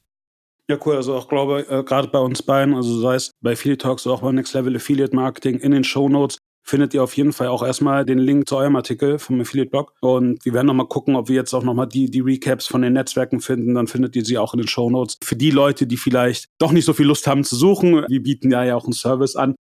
Ja, 0.69 0.77
cool. 0.85 0.97
Also 0.97 1.15
auch 1.15 1.29
glaube, 1.29 1.65
äh, 1.69 1.83
gerade 1.83 2.09
bei 2.09 2.19
uns 2.19 2.43
beiden, 2.43 2.75
also 2.75 2.99
sei 2.99 3.15
es 3.15 3.31
bei 3.41 3.53
Affiliate 3.53 3.81
Talks 3.81 4.05
oder 4.05 4.15
auch 4.15 4.21
bei 4.21 4.33
Next 4.33 4.53
Level 4.53 4.75
Affiliate 4.75 5.15
Marketing 5.15 5.59
in 5.59 5.71
den 5.71 5.85
Show 5.85 6.09
Notes, 6.09 6.39
findet 6.67 6.93
ihr 6.93 7.01
auf 7.01 7.15
jeden 7.15 7.33
Fall 7.33 7.47
auch 7.47 7.63
erstmal 7.63 8.05
den 8.05 8.19
Link 8.19 8.47
zu 8.47 8.57
eurem 8.57 8.75
Artikel 8.75 9.19
vom 9.19 9.39
Affiliate-Blog. 9.39 9.93
Und 10.01 10.43
wir 10.43 10.53
werden 10.53 10.67
nochmal 10.67 10.87
gucken, 10.87 11.15
ob 11.15 11.29
wir 11.29 11.35
jetzt 11.35 11.53
auch 11.53 11.63
nochmal 11.63 11.87
die, 11.87 12.11
die 12.11 12.19
Recaps 12.19 12.67
von 12.67 12.81
den 12.81 12.93
Netzwerken 12.93 13.39
finden. 13.39 13.73
Dann 13.75 13.87
findet 13.87 14.15
ihr 14.15 14.25
sie 14.25 14.37
auch 14.37 14.53
in 14.53 14.59
den 14.59 14.67
Show 14.67 14.89
Notes. 14.89 15.17
Für 15.23 15.37
die 15.37 15.51
Leute, 15.51 15.87
die 15.87 15.97
vielleicht 15.97 16.49
doch 16.57 16.73
nicht 16.73 16.85
so 16.85 16.93
viel 16.93 17.07
Lust 17.07 17.25
haben 17.25 17.45
zu 17.45 17.55
suchen, 17.55 18.05
wir 18.07 18.21
bieten 18.21 18.51
ja 18.51 18.63
ja 18.65 18.75
auch 18.75 18.83
einen 18.83 18.93
Service 18.93 19.35
an. 19.35 19.55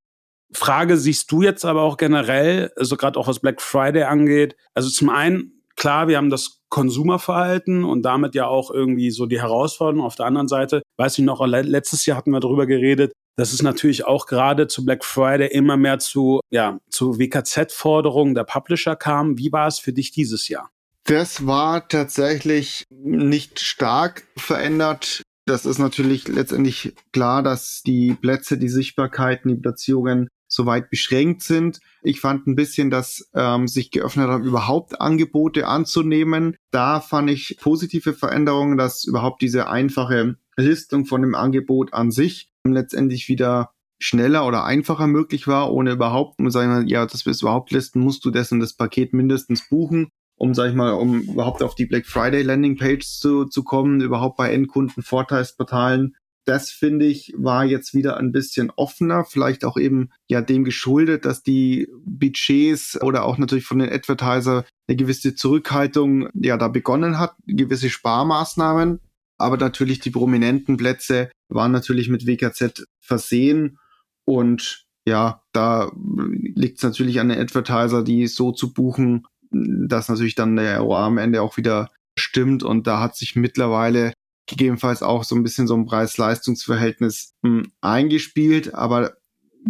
Frage 0.53 0.97
siehst 0.97 1.31
du 1.31 1.43
jetzt 1.43 1.65
aber 1.65 1.83
auch 1.83 1.97
generell, 1.97 2.73
also 2.77 2.97
gerade 2.97 3.19
auch 3.19 3.27
was 3.27 3.41
Black 3.41 3.61
Friday 3.61 4.05
angeht. 4.05 4.57
Also 4.73 4.89
zum 4.89 5.11
einen, 5.11 5.64
klar, 5.77 6.09
wir 6.09 6.17
haben 6.17 6.31
das 6.31 6.61
Konsumerverhalten 6.69 7.85
und 7.85 8.03
damit 8.03 8.35
ja 8.35 8.47
auch 8.47 8.71
irgendwie 8.71 9.11
so 9.11 9.27
die 9.27 9.41
Herausforderung. 9.41 10.05
Auf 10.05 10.17
der 10.17 10.27
anderen 10.27 10.49
Seite, 10.49 10.83
weiß 10.97 11.19
ich 11.19 11.25
noch, 11.25 11.45
letztes 11.47 12.05
Jahr 12.07 12.17
hatten 12.17 12.33
wir 12.33 12.41
darüber 12.41 12.67
geredet, 12.67 13.13
dass 13.37 13.53
es 13.53 13.63
natürlich 13.63 14.07
auch 14.07 14.27
gerade 14.27 14.67
zu 14.67 14.85
Black 14.85 15.05
Friday 15.05 15.49
immer 15.49 15.77
mehr 15.77 15.99
zu, 15.99 16.41
ja, 16.51 16.79
zu 16.91 17.19
WKZ-Forderungen 17.19 18.35
der 18.35 18.45
Publisher 18.45 18.97
kam. 18.97 19.39
Wie 19.39 19.53
war 19.53 19.67
es 19.67 19.79
für 19.79 19.93
dich 19.93 20.13
dieses 20.13 20.49
Jahr? 20.49 20.71
Das 21.05 21.47
war 21.47 21.87
tatsächlich 21.89 22.85
nicht 22.91 23.61
stark 23.61 24.27
verändert. 24.37 25.23
Das 25.47 25.67
ist 25.67 25.79
natürlich 25.79 26.29
letztendlich 26.29 26.95
klar, 27.13 27.43
dass 27.43 27.83
die 27.85 28.15
Plätze, 28.15 28.57
die 28.57 28.71
Sichtbarkeiten, 28.71 29.51
die 29.51 29.61
Platzierungen 29.61 30.29
soweit 30.55 30.91
beschränkt 30.91 31.43
sind. 31.43 31.81
Ich 32.03 32.21
fand 32.21 32.47
ein 32.47 32.57
bisschen, 32.57 32.91
dass 32.91 33.31
ähm, 33.35 33.69
sich 33.69 33.91
geöffnet 33.91 34.29
hat, 34.29 34.43
überhaupt 34.43 35.01
Angebote 35.01 35.67
anzunehmen. 35.67 36.57
Da 36.71 37.01
fand 37.01 37.31
ich 37.31 37.59
positive 37.61 38.15
Veränderungen, 38.15 38.79
dass 38.79 39.05
überhaupt 39.05 39.43
diese 39.43 39.69
einfache 39.69 40.37
Listung 40.57 41.07
von 41.07 41.23
dem 41.23 41.35
Angebot 41.35 41.93
an 41.93 42.11
sich 42.11 42.49
letztendlich 42.65 43.29
wieder 43.29 43.71
schneller 43.99 44.47
oder 44.47 44.65
einfacher 44.65 45.07
möglich 45.07 45.47
war, 45.47 45.73
ohne 45.73 45.93
überhaupt, 45.93 46.39
um 46.39 46.51
sagen 46.51 46.87
ja, 46.89 47.07
das 47.07 47.27
wir 47.27 47.33
überhaupt 47.33 47.71
listen, 47.71 48.01
musst 48.01 48.25
du 48.25 48.31
dessen 48.31 48.61
das 48.61 48.75
Paket 48.75 49.13
mindestens 49.13 49.69
buchen, 49.69 50.09
um, 50.37 50.55
sag 50.55 50.69
ich 50.71 50.75
mal, 50.75 50.93
um 50.93 51.23
überhaupt 51.23 51.63
auf 51.63 51.75
die 51.75 51.87
Black 51.87 52.07
Friday 52.07 52.43
Landing 52.43 52.77
Page 52.77 53.05
zu, 53.07 53.47
zu 53.47 53.63
kommen, 53.63 54.01
überhaupt 54.01 54.37
bei 54.37 54.53
Endkunden 54.53 55.03
Vorteilsportalen. 55.03 56.17
Das 56.47 56.71
finde 56.71 57.07
ich 57.07 57.33
war 57.37 57.65
jetzt 57.65 57.95
wieder 57.95 58.19
ein 58.19 58.31
bisschen 58.31 58.71
offener, 58.77 59.25
vielleicht 59.25 59.65
auch 59.65 59.79
eben 59.79 60.11
ja 60.29 60.43
dem 60.43 60.65
geschuldet, 60.65 61.25
dass 61.25 61.43
die 61.43 61.89
Budgets 62.05 63.01
oder 63.01 63.25
auch 63.25 63.39
natürlich 63.39 63.65
von 63.65 63.79
den 63.79 63.91
Advertiser 63.91 64.65
eine 64.87 64.97
gewisse 64.97 65.35
Zurückhaltung 65.35 66.29
ja 66.35 66.59
da 66.59 66.69
begonnen 66.69 67.19
hat, 67.19 67.35
gewisse 67.47 67.89
Sparmaßnahmen. 67.89 69.01
Aber 69.39 69.57
natürlich 69.57 70.01
die 70.01 70.11
prominenten 70.11 70.77
Plätze 70.77 71.31
waren 71.49 71.73
natürlich 71.73 72.09
mit 72.09 72.27
WKZ 72.27 72.87
versehen. 73.01 73.79
Und 74.25 74.87
ja, 75.07 75.43
da 75.53 75.91
liegt 75.97 76.79
es 76.79 76.83
natürlich 76.83 77.21
an 77.21 77.31
den 77.31 77.41
Advertiser, 77.41 78.03
die 78.03 78.27
so 78.27 78.53
zu 78.53 78.73
buchen, 78.73 79.27
dass 79.51 80.09
natürlich 80.09 80.35
dann 80.35 80.57
der 80.57 80.79
ROA 80.79 81.07
am 81.07 81.19
Ende 81.19 81.43
auch 81.43 81.57
wieder 81.57 81.91
stimmt. 82.19 82.63
Und 82.63 82.87
da 82.87 83.01
hat 83.01 83.17
sich 83.17 83.35
mittlerweile 83.35 84.13
gegebenenfalls 84.47 85.03
auch 85.03 85.25
so 85.25 85.35
ein 85.35 85.43
bisschen 85.43 85.67
so 85.67 85.75
ein 85.75 85.87
Preis-Leistungs-Verhältnis 85.87 87.33
hm, 87.45 87.73
eingespielt, 87.81 88.75
aber 88.75 89.17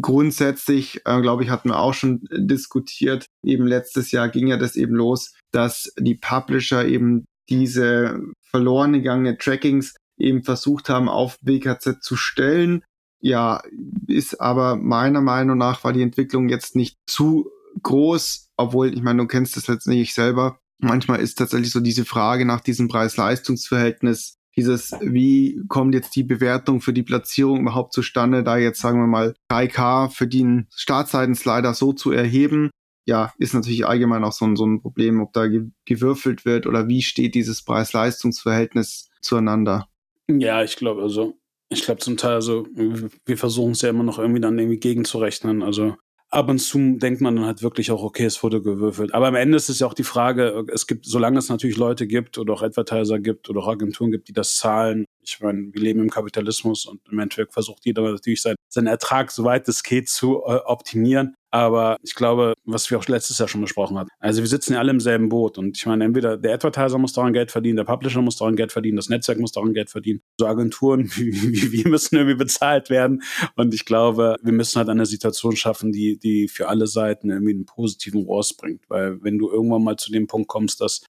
grundsätzlich, 0.01 1.03
äh, 1.05 1.21
glaube 1.21 1.45
ich, 1.45 1.51
hatten 1.51 1.71
wir 1.71 1.79
auch 1.79 1.95
schon 1.95 2.27
diskutiert, 2.33 3.27
eben 3.45 3.67
letztes 3.67 4.11
Jahr 4.11 4.29
ging 4.29 4.49
ja 4.49 4.57
das 4.57 4.77
eben 4.77 4.95
los, 4.95 5.35
dass 5.53 5.93
die 5.99 6.17
Publisher 6.17 6.85
eben 6.87 7.25
diese 7.49 8.21
verloren 8.51 8.95
gegangene 8.95 9.39
Trackings 9.39 9.95
eben 10.19 10.43
versucht 10.43 10.89
haben, 10.89 11.09
auf 11.09 11.39
WKZ 11.43 12.03
zu 12.03 12.17
stellen. 12.17 12.83
Ja, 13.21 13.63
ist 14.07 14.41
aber 14.41 14.77
meiner 14.77 15.21
Meinung 15.21 15.59
nach 15.59 15.85
war 15.85 15.93
die 15.93 16.03
Entwicklung 16.03 16.49
jetzt 16.49 16.77
nicht 16.77 16.97
zu 17.07 17.51
groß, 17.83 18.49
obwohl, 18.57 18.95
ich 18.95 19.03
meine, 19.03 19.23
du 19.23 19.27
kennst 19.27 19.57
das 19.57 19.67
jetzt 19.67 19.87
nicht 19.87 20.15
selber. 20.15 20.59
Manchmal 20.79 21.21
ist 21.21 21.37
tatsächlich 21.37 21.71
so 21.71 21.81
diese 21.81 22.05
Frage 22.05 22.45
nach 22.45 22.61
diesem 22.61 22.89
Preis-Leistungs-Verhältnis 22.89 24.37
dieses, 24.57 24.93
wie 25.01 25.61
kommt 25.69 25.95
jetzt 25.95 26.15
die 26.17 26.23
Bewertung 26.23 26.81
für 26.81 26.93
die 26.93 27.03
Platzierung 27.03 27.61
überhaupt 27.61 27.93
zustande, 27.93 28.43
da 28.43 28.57
jetzt 28.57 28.81
sagen 28.81 29.01
wir 29.01 29.07
mal 29.07 29.35
3K 29.51 30.11
für 30.11 30.27
den 30.27 30.67
Startseitenslider 30.75 31.75
so 31.75 31.93
zu 31.93 32.13
erheben, 32.13 32.71
ja, 33.07 33.33
ist 33.39 33.55
natürlich 33.55 33.87
allgemein 33.87 34.25
auch 34.25 34.33
so 34.33 34.45
ein, 34.47 34.57
so 34.57 34.65
ein 34.65 34.81
Problem, 34.81 35.21
ob 35.21 35.33
da 35.33 35.47
gewürfelt 35.85 36.45
wird 36.45 36.67
oder 36.67 36.89
wie 36.89 37.03
steht 37.03 37.35
dieses 37.35 37.63
Preis-Leistungs-Verhältnis 37.63 39.11
zueinander. 39.21 39.89
Ja, 40.29 40.63
ich 40.63 40.77
glaube, 40.77 41.03
also, 41.03 41.37
ich 41.69 41.85
glaube 41.85 42.01
zum 42.01 42.17
Teil, 42.17 42.35
also, 42.35 42.67
wir 42.75 43.37
versuchen 43.37 43.73
es 43.73 43.83
ja 43.83 43.91
immer 43.91 44.05
noch 44.05 44.19
irgendwie 44.19 44.41
dann 44.41 44.59
irgendwie 44.59 44.79
gegenzurechnen. 44.79 45.63
Also, 45.63 45.97
ab 46.35 46.49
und 46.49 46.59
zu 46.59 46.97
denkt 46.99 47.21
man 47.21 47.37
dann 47.37 47.47
halt 47.47 47.63
wirklich 47.63 47.91
auch, 47.91 48.03
okay, 48.03 48.25
es 48.25 48.43
wurde 48.43 48.61
gewürfelt. 48.63 49.15
Aber 49.15 49.29
am 49.29 49.35
Ende 49.37 49.57
ist 49.57 49.69
es 49.69 49.79
ja 49.79 49.87
auch 49.87 49.95
die 49.95 50.05
Frage, 50.05 50.67
es 50.73 50.87
gibt, 50.87 51.07
solange 51.07 51.39
es 51.39 51.49
natürlich 51.49 51.77
Leute 51.77 52.07
gibt 52.07 52.39
oder 52.39 52.53
auch 52.53 52.63
Advertiser 52.63 53.19
gibt 53.21 53.49
oder 53.49 53.61
auch 53.61 53.69
Agenturen 53.69 54.11
gibt, 54.11 54.29
die 54.29 54.33
das 54.33 54.57
zahlen. 54.57 55.07
Ich 55.27 55.41
meine, 55.41 55.73
wir 55.73 55.81
leben 55.81 56.01
im 56.01 56.11
Kapitalismus 56.11 56.87
und 56.87 57.01
im 57.11 57.19
Endeffekt 57.19 57.53
versucht 57.53 57.85
jeder 57.85 58.03
natürlich 58.03 58.43
sein, 58.43 58.57
seinen 58.69 58.87
Ertrag, 58.87 59.31
soweit 59.31 59.69
es 59.69 59.83
geht, 59.83 60.09
zu 60.09 60.43
äh, 60.47 60.57
optimieren. 60.65 61.35
Aber 61.55 61.99
ich 62.03 62.17
glaube, 62.17 62.55
was 62.65 62.91
wir 62.91 62.99
auch 62.99 63.07
letztes 63.07 63.39
Jahr 63.39 63.47
schon 63.47 63.61
besprochen 63.61 63.97
hatten. 63.97 64.11
Also 64.19 64.43
wir 64.43 64.49
sitzen 64.49 64.73
ja 64.73 64.81
alle 64.81 64.91
im 64.91 64.99
selben 64.99 65.29
Boot. 65.29 65.57
Und 65.57 65.77
ich 65.77 65.87
meine, 65.87 66.05
entweder 66.05 66.37
der 66.37 66.55
Advertiser 66.55 66.99
muss 66.99 67.13
daran 67.13 67.33
Geld 67.33 67.53
verdienen, 67.53 67.77
der 67.77 67.85
Publisher 67.85 68.23
muss 68.23 68.35
daran 68.35 68.57
Geld 68.57 68.73
verdienen, 68.73 68.97
das 68.97 69.09
Netzwerk 69.09 69.39
muss 69.39 69.53
daran 69.53 69.73
Geld 69.73 69.89
verdienen. 69.89 70.21
So 70.37 70.49
Agenturen 70.49 71.05
wie, 71.15 71.71
wir 71.71 71.89
müssen 71.89 72.17
irgendwie 72.17 72.35
bezahlt 72.35 72.91
werden. 72.91 73.23
Und 73.55 73.73
ich 73.73 73.85
glaube, 73.85 74.35
wir 74.43 74.53
müssen 74.53 74.79
halt 74.79 74.89
eine 74.89 75.07
Situation 75.07 75.55
schaffen, 75.55 75.93
die, 75.93 76.19
die 76.19 76.49
für 76.49 76.67
alle 76.69 76.89
Seiten 76.89 77.31
irgendwie 77.31 77.55
einen 77.55 77.67
positiven 77.67 78.25
Rohrs 78.25 78.57
bringt. 78.57 78.83
Weil 78.91 79.23
wenn 79.23 79.39
du 79.39 79.49
irgendwann 79.49 79.85
mal 79.85 79.97
zu 79.97 80.11
dem 80.11 80.27
Punkt 80.27 80.49
kommst, 80.49 80.81
dass 80.81 81.03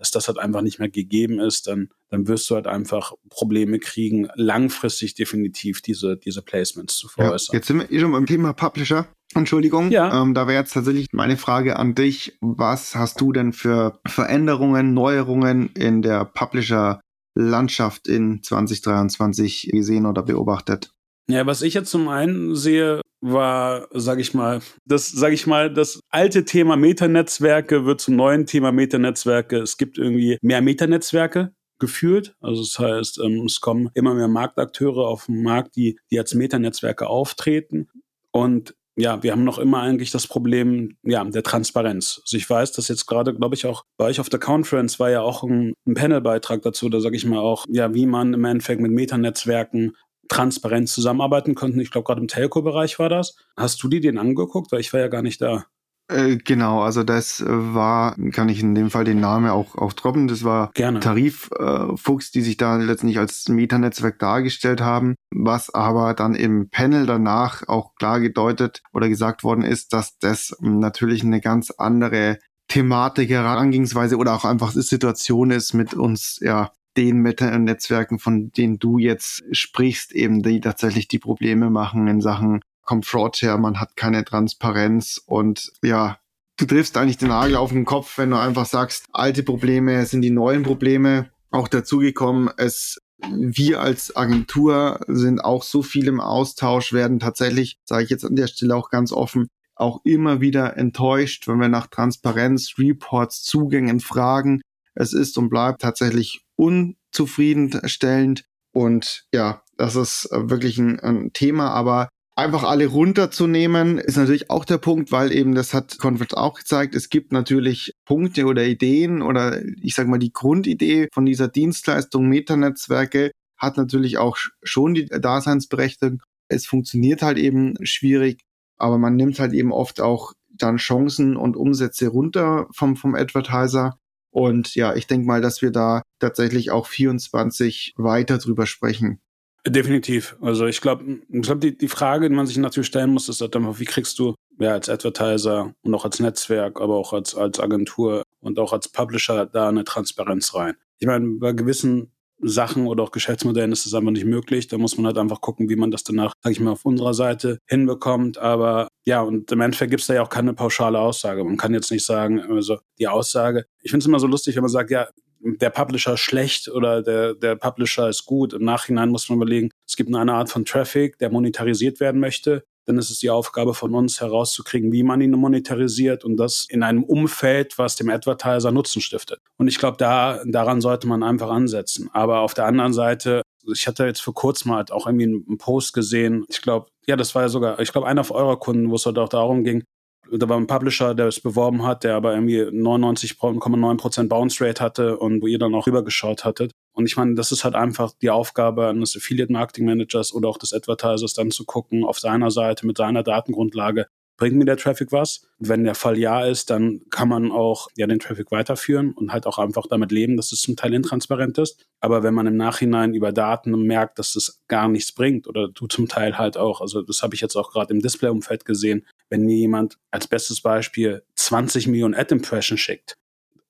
dass 0.00 0.10
das 0.10 0.28
halt 0.28 0.38
einfach 0.38 0.62
nicht 0.62 0.78
mehr 0.78 0.88
gegeben 0.88 1.38
ist, 1.38 1.66
dann, 1.66 1.90
dann 2.08 2.26
wirst 2.26 2.48
du 2.48 2.54
halt 2.54 2.66
einfach 2.66 3.12
Probleme 3.28 3.78
kriegen, 3.78 4.28
langfristig 4.34 5.14
definitiv 5.14 5.82
diese, 5.82 6.16
diese 6.16 6.40
Placements 6.40 6.96
zu 6.96 7.08
veräußern. 7.08 7.52
Ja, 7.52 7.58
jetzt 7.58 7.66
sind 7.66 7.78
wir 7.80 7.92
eh 7.92 8.00
schon 8.00 8.12
beim 8.12 8.24
Thema 8.24 8.54
Publisher. 8.54 9.06
Entschuldigung, 9.34 9.90
ja. 9.90 10.22
Ähm, 10.22 10.32
da 10.32 10.48
wäre 10.48 10.58
jetzt 10.58 10.72
tatsächlich 10.72 11.08
meine 11.12 11.36
Frage 11.36 11.76
an 11.76 11.94
dich. 11.94 12.38
Was 12.40 12.96
hast 12.96 13.20
du 13.20 13.30
denn 13.30 13.52
für 13.52 14.00
Veränderungen, 14.06 14.94
Neuerungen 14.94 15.68
in 15.74 16.00
der 16.00 16.24
Publisher-Landschaft 16.24 18.08
in 18.08 18.42
2023 18.42 19.68
gesehen 19.70 20.06
oder 20.06 20.22
beobachtet? 20.22 20.92
Ja, 21.28 21.44
was 21.46 21.60
ich 21.60 21.74
jetzt 21.74 21.90
zum 21.90 22.08
einen 22.08 22.56
sehe, 22.56 23.02
war, 23.20 23.88
sag 23.92 24.18
ich 24.18 24.34
mal, 24.34 24.60
das, 24.84 25.08
sag 25.08 25.32
ich 25.32 25.46
mal, 25.46 25.72
das 25.72 26.00
alte 26.08 26.44
Thema 26.44 26.76
Metanetzwerke 26.76 27.84
wird 27.84 28.00
zum 28.00 28.16
neuen 28.16 28.46
Thema 28.46 28.72
Metanetzwerke. 28.72 29.58
Es 29.58 29.76
gibt 29.76 29.98
irgendwie 29.98 30.38
mehr 30.42 30.62
Metanetzwerke 30.62 31.52
geführt. 31.78 32.34
Also 32.40 32.62
das 32.62 32.78
heißt, 32.78 33.20
ähm, 33.24 33.44
es 33.46 33.60
kommen 33.60 33.90
immer 33.94 34.14
mehr 34.14 34.28
Marktakteure 34.28 35.06
auf 35.06 35.26
den 35.26 35.42
Markt, 35.42 35.76
die, 35.76 35.98
die 36.10 36.18
als 36.18 36.34
Metanetzwerke 36.34 37.08
auftreten. 37.08 37.88
Und 38.32 38.74
ja, 38.96 39.22
wir 39.22 39.32
haben 39.32 39.44
noch 39.44 39.58
immer 39.58 39.80
eigentlich 39.80 40.10
das 40.10 40.26
Problem 40.26 40.96
ja, 41.02 41.24
der 41.24 41.42
Transparenz. 41.42 42.20
Also 42.22 42.36
ich 42.36 42.48
weiß, 42.48 42.72
dass 42.72 42.88
jetzt 42.88 43.06
gerade, 43.06 43.34
glaube 43.34 43.54
ich, 43.54 43.66
auch 43.66 43.84
bei 43.96 44.06
euch 44.06 44.20
auf 44.20 44.28
der 44.28 44.40
Conference 44.40 45.00
war 45.00 45.10
ja 45.10 45.22
auch 45.22 45.42
ein, 45.42 45.72
ein 45.86 45.94
Panelbeitrag 45.94 46.62
dazu, 46.62 46.88
da 46.88 47.00
sage 47.00 47.16
ich 47.16 47.24
mal 47.24 47.38
auch, 47.38 47.64
ja, 47.68 47.94
wie 47.94 48.06
man 48.06 48.34
im 48.34 48.44
Endeffekt 48.44 48.80
mit 48.80 48.92
Metanetzwerken 48.92 49.96
transparent 50.30 50.88
zusammenarbeiten 50.88 51.54
konnten. 51.54 51.80
Ich 51.80 51.90
glaube, 51.90 52.06
gerade 52.06 52.20
im 52.20 52.28
Telco-Bereich 52.28 52.98
war 52.98 53.10
das. 53.10 53.36
Hast 53.56 53.82
du 53.82 53.88
dir 53.88 54.00
den 54.00 54.16
angeguckt? 54.16 54.72
Weil 54.72 54.80
ich 54.80 54.92
war 54.92 55.00
ja 55.00 55.08
gar 55.08 55.22
nicht 55.22 55.42
da. 55.42 55.66
Äh, 56.10 56.38
genau, 56.38 56.80
also 56.82 57.04
das 57.04 57.40
äh, 57.40 57.46
war, 57.48 58.16
kann 58.32 58.48
ich 58.48 58.60
in 58.60 58.74
dem 58.74 58.90
Fall 58.90 59.04
den 59.04 59.20
Namen 59.20 59.48
auch, 59.48 59.76
auch 59.76 59.92
droppen, 59.92 60.26
das 60.26 60.42
war 60.42 60.72
Gerne. 60.74 60.98
Tariffuchs, 60.98 62.28
äh, 62.28 62.30
die 62.34 62.40
sich 62.40 62.56
da 62.56 62.76
letztendlich 62.76 63.20
als 63.20 63.48
Mieternetzwerk 63.48 64.18
dargestellt 64.18 64.80
haben, 64.80 65.14
was 65.30 65.72
aber 65.72 66.14
dann 66.14 66.34
im 66.34 66.68
Panel 66.68 67.06
danach 67.06 67.68
auch 67.68 67.94
klar 67.94 68.18
gedeutet 68.18 68.82
oder 68.92 69.08
gesagt 69.08 69.44
worden 69.44 69.62
ist, 69.62 69.92
dass 69.92 70.18
das 70.18 70.56
natürlich 70.60 71.22
eine 71.22 71.40
ganz 71.40 71.70
andere 71.70 72.38
Thematik, 72.66 73.30
Herangehensweise 73.30 74.16
oder 74.16 74.34
auch 74.34 74.44
einfach 74.44 74.72
Situation 74.72 75.52
ist 75.52 75.74
mit 75.74 75.94
uns, 75.94 76.40
ja, 76.42 76.72
den 77.00 77.18
Meta-Netzwerken, 77.18 78.18
von 78.18 78.50
denen 78.52 78.78
du 78.78 78.98
jetzt 78.98 79.42
sprichst, 79.52 80.12
eben 80.12 80.42
die 80.42 80.60
tatsächlich 80.60 81.08
die 81.08 81.18
Probleme 81.18 81.70
machen 81.70 82.06
in 82.06 82.20
Sachen 82.20 82.60
kommt 82.84 83.06
Fraud 83.06 83.40
her, 83.40 83.56
man 83.56 83.78
hat 83.78 83.96
keine 83.96 84.24
Transparenz 84.24 85.22
und 85.24 85.72
ja, 85.80 86.18
du 86.56 86.66
triffst 86.66 86.96
eigentlich 86.96 87.18
den 87.18 87.28
Nagel 87.28 87.54
auf 87.54 87.70
den 87.70 87.84
Kopf, 87.84 88.18
wenn 88.18 88.30
du 88.30 88.36
einfach 88.36 88.66
sagst, 88.66 89.06
alte 89.12 89.44
Probleme 89.44 90.04
sind 90.06 90.22
die 90.22 90.30
neuen 90.30 90.64
Probleme. 90.64 91.30
Auch 91.52 91.68
dazugekommen, 91.68 92.50
es 92.56 92.98
wir 93.28 93.80
als 93.80 94.16
Agentur 94.16 95.00
sind 95.06 95.40
auch 95.40 95.62
so 95.62 95.82
viel 95.82 96.08
im 96.08 96.20
Austausch, 96.20 96.92
werden 96.92 97.20
tatsächlich, 97.20 97.78
sage 97.84 98.04
ich 98.04 98.10
jetzt 98.10 98.24
an 98.24 98.34
der 98.34 98.48
Stelle 98.48 98.74
auch 98.74 98.90
ganz 98.90 99.12
offen, 99.12 99.48
auch 99.76 100.00
immer 100.04 100.40
wieder 100.40 100.76
enttäuscht, 100.76 101.46
wenn 101.46 101.60
wir 101.60 101.68
nach 101.68 101.86
Transparenz, 101.86 102.74
Reports, 102.78 103.42
Zugängen 103.42 104.00
fragen. 104.00 104.62
Es 105.00 105.14
ist 105.14 105.38
und 105.38 105.48
bleibt 105.48 105.80
tatsächlich 105.80 106.42
unzufriedenstellend. 106.56 108.44
Und 108.72 109.24
ja, 109.32 109.62
das 109.78 109.96
ist 109.96 110.28
wirklich 110.30 110.78
ein, 110.78 111.00
ein 111.00 111.32
Thema, 111.32 111.70
aber 111.70 112.08
einfach 112.36 112.64
alle 112.64 112.86
runterzunehmen, 112.86 113.98
ist 113.98 114.16
natürlich 114.16 114.50
auch 114.50 114.64
der 114.64 114.78
Punkt, 114.78 115.10
weil 115.10 115.32
eben 115.32 115.54
das 115.54 115.72
hat 115.72 115.98
Conference 115.98 116.34
auch 116.34 116.54
gezeigt, 116.54 116.94
es 116.94 117.08
gibt 117.08 117.32
natürlich 117.32 117.94
Punkte 118.04 118.44
oder 118.44 118.64
Ideen 118.66 119.22
oder 119.22 119.62
ich 119.82 119.94
sage 119.94 120.08
mal 120.08 120.18
die 120.18 120.32
Grundidee 120.32 121.08
von 121.12 121.24
dieser 121.24 121.48
Dienstleistung 121.48 122.28
Metanetzwerke 122.28 123.32
hat 123.56 123.76
natürlich 123.76 124.18
auch 124.18 124.36
schon 124.62 124.94
die 124.94 125.06
Daseinsberechtigung. 125.06 126.22
Es 126.48 126.66
funktioniert 126.66 127.22
halt 127.22 127.38
eben 127.38 127.74
schwierig, 127.84 128.42
aber 128.78 128.98
man 128.98 129.16
nimmt 129.16 129.38
halt 129.38 129.52
eben 129.52 129.72
oft 129.72 130.00
auch 130.00 130.32
dann 130.48 130.76
Chancen 130.76 131.36
und 131.36 131.56
Umsätze 131.56 132.08
runter 132.08 132.68
vom, 132.72 132.96
vom 132.96 133.14
Advertiser 133.14 133.99
und 134.30 134.74
ja, 134.74 134.94
ich 134.94 135.06
denke 135.06 135.26
mal, 135.26 135.40
dass 135.40 135.62
wir 135.62 135.70
da 135.70 136.02
tatsächlich 136.18 136.70
auch 136.70 136.86
24 136.86 137.94
weiter 137.96 138.38
drüber 138.38 138.66
sprechen. 138.66 139.20
Definitiv. 139.66 140.36
Also 140.40 140.66
ich 140.66 140.80
glaube, 140.80 141.20
ich 141.28 141.42
glaub, 141.42 141.60
die, 141.60 141.76
die 141.76 141.88
Frage, 141.88 142.28
die 142.28 142.34
man 142.34 142.46
sich 142.46 142.56
natürlich 142.56 142.86
stellen 142.86 143.10
muss, 143.10 143.28
ist 143.28 143.40
halt 143.42 143.54
einfach, 143.56 143.78
wie 143.78 143.84
kriegst 143.84 144.18
du 144.18 144.34
ja 144.58 144.72
als 144.72 144.88
Advertiser 144.88 145.74
und 145.82 145.94
auch 145.94 146.04
als 146.04 146.18
Netzwerk, 146.18 146.80
aber 146.80 146.96
auch 146.96 147.12
als, 147.12 147.34
als 147.34 147.60
Agentur 147.60 148.22
und 148.40 148.58
auch 148.58 148.72
als 148.72 148.88
Publisher 148.88 149.46
da 149.46 149.68
eine 149.68 149.84
Transparenz 149.84 150.54
rein. 150.54 150.76
Ich 150.98 151.06
meine, 151.06 151.38
bei 151.38 151.52
gewissen 151.52 152.12
Sachen 152.42 152.86
oder 152.86 153.02
auch 153.02 153.10
Geschäftsmodellen 153.10 153.72
ist 153.72 153.86
das 153.86 153.94
einfach 153.94 154.10
nicht 154.10 154.24
möglich. 154.24 154.68
Da 154.68 154.78
muss 154.78 154.96
man 154.96 155.06
halt 155.06 155.18
einfach 155.18 155.40
gucken, 155.40 155.68
wie 155.68 155.76
man 155.76 155.90
das 155.90 156.04
danach, 156.04 156.32
sage 156.42 156.52
ich 156.52 156.60
mal, 156.60 156.72
auf 156.72 156.84
unserer 156.84 157.14
Seite 157.14 157.58
hinbekommt. 157.66 158.38
Aber 158.38 158.88
ja, 159.04 159.20
und 159.20 159.50
im 159.52 159.60
Endeffekt 159.60 159.90
gibt 159.90 160.00
es 160.00 160.06
da 160.06 160.14
ja 160.14 160.22
auch 160.22 160.28
keine 160.28 160.54
pauschale 160.54 160.98
Aussage. 160.98 161.44
Man 161.44 161.56
kann 161.56 161.74
jetzt 161.74 161.90
nicht 161.90 162.04
sagen, 162.04 162.40
also 162.40 162.78
die 162.98 163.08
Aussage, 163.08 163.66
ich 163.82 163.90
finde 163.90 164.04
es 164.04 164.06
immer 164.06 164.20
so 164.20 164.26
lustig, 164.26 164.56
wenn 164.56 164.62
man 164.62 164.70
sagt, 164.70 164.90
ja, 164.90 165.08
der 165.42 165.70
Publisher 165.70 166.16
schlecht 166.16 166.68
oder 166.68 167.02
der, 167.02 167.34
der 167.34 167.56
Publisher 167.56 168.08
ist 168.08 168.26
gut. 168.26 168.52
Im 168.52 168.64
Nachhinein 168.64 169.08
muss 169.08 169.28
man 169.28 169.38
überlegen, 169.38 169.70
es 169.86 169.96
gibt 169.96 170.14
eine 170.14 170.32
Art 170.34 170.50
von 170.50 170.64
Traffic, 170.64 171.18
der 171.18 171.30
monetarisiert 171.30 171.98
werden 172.00 172.20
möchte 172.20 172.64
dann 172.90 172.98
ist 172.98 173.10
es 173.10 173.20
die 173.20 173.30
Aufgabe 173.30 173.72
von 173.72 173.94
uns 173.94 174.20
herauszukriegen, 174.20 174.90
wie 174.92 175.04
man 175.04 175.20
ihn 175.20 175.30
monetarisiert 175.30 176.24
und 176.24 176.36
das 176.36 176.66
in 176.68 176.82
einem 176.82 177.04
Umfeld, 177.04 177.78
was 177.78 177.94
dem 177.94 178.10
Advertiser 178.10 178.72
Nutzen 178.72 179.00
stiftet. 179.00 179.40
Und 179.56 179.68
ich 179.68 179.78
glaube, 179.78 179.96
da, 179.96 180.40
daran 180.44 180.80
sollte 180.80 181.06
man 181.06 181.22
einfach 181.22 181.50
ansetzen. 181.50 182.10
Aber 182.12 182.40
auf 182.40 182.54
der 182.54 182.66
anderen 182.66 182.92
Seite, 182.92 183.42
ich 183.72 183.86
hatte 183.86 184.04
jetzt 184.06 184.20
vor 184.20 184.34
kurzem 184.34 184.74
halt 184.74 184.90
auch 184.90 185.06
irgendwie 185.06 185.26
einen 185.26 185.58
Post 185.58 185.92
gesehen. 185.92 186.44
Ich 186.48 186.62
glaube, 186.62 186.88
ja, 187.06 187.16
das 187.16 187.34
war 187.34 187.42
ja 187.42 187.48
sogar, 187.48 187.78
ich 187.78 187.92
glaube, 187.92 188.08
einer 188.08 188.28
eurer 188.30 188.58
Kunden, 188.58 188.90
wo 188.90 188.96
es 188.96 189.06
halt 189.06 189.18
auch 189.18 189.28
darum 189.28 189.62
ging, 189.62 189.84
da 190.32 190.48
war 190.48 190.56
ein 190.56 190.66
Publisher, 190.66 191.14
der 191.14 191.26
es 191.26 191.40
beworben 191.40 191.84
hat, 191.84 192.04
der 192.04 192.14
aber 192.14 192.34
irgendwie 192.34 192.62
99,9% 192.62 194.28
Bounce 194.28 194.64
Rate 194.64 194.82
hatte 194.82 195.16
und 195.18 195.42
wo 195.42 195.46
ihr 195.46 195.58
dann 195.58 195.74
auch 195.74 195.86
rübergeschaut 195.86 196.44
hattet. 196.44 196.72
Und 197.00 197.06
ich 197.06 197.16
meine, 197.16 197.34
das 197.34 197.50
ist 197.50 197.64
halt 197.64 197.74
einfach 197.74 198.12
die 198.20 198.28
Aufgabe 198.28 198.88
eines 198.88 199.16
Affiliate 199.16 199.50
Marketing 199.50 199.86
Managers 199.86 200.34
oder 200.34 200.50
auch 200.50 200.58
des 200.58 200.74
Advertisers 200.74 201.32
dann 201.32 201.50
zu 201.50 201.64
gucken, 201.64 202.04
auf 202.04 202.20
seiner 202.20 202.50
Seite 202.50 202.86
mit 202.86 202.98
seiner 202.98 203.22
Datengrundlage, 203.22 204.06
bringt 204.36 204.56
mir 204.56 204.66
der 204.66 204.76
Traffic 204.76 205.12
was? 205.12 205.46
Wenn 205.58 205.84
der 205.84 205.94
Fall 205.94 206.18
ja 206.18 206.44
ist, 206.44 206.68
dann 206.68 207.00
kann 207.08 207.28
man 207.28 207.52
auch 207.52 207.88
ja 207.96 208.06
den 208.06 208.18
Traffic 208.18 208.50
weiterführen 208.50 209.12
und 209.12 209.32
halt 209.32 209.46
auch 209.46 209.58
einfach 209.58 209.86
damit 209.88 210.12
leben, 210.12 210.36
dass 210.36 210.52
es 210.52 210.60
zum 210.60 210.76
Teil 210.76 210.92
intransparent 210.92 211.56
ist. 211.56 211.86
Aber 212.00 212.22
wenn 212.22 212.34
man 212.34 212.46
im 212.46 212.56
Nachhinein 212.56 213.14
über 213.14 213.32
Daten 213.32 213.70
merkt, 213.82 214.18
dass 214.18 214.36
es 214.36 214.60
gar 214.68 214.88
nichts 214.88 215.12
bringt 215.12 215.46
oder 215.48 215.68
du 215.68 215.86
zum 215.86 216.06
Teil 216.06 216.36
halt 216.36 216.58
auch, 216.58 216.82
also 216.82 217.00
das 217.00 217.22
habe 217.22 217.34
ich 217.34 217.40
jetzt 217.40 217.56
auch 217.56 217.72
gerade 217.72 217.94
im 217.94 218.00
Display-Umfeld 218.00 218.66
gesehen, 218.66 219.06
wenn 219.30 219.46
mir 219.46 219.56
jemand 219.56 219.96
als 220.10 220.26
bestes 220.26 220.60
Beispiel 220.60 221.22
20 221.36 221.86
Millionen 221.86 222.14
Ad-Impressions 222.14 222.80
schickt 222.80 223.16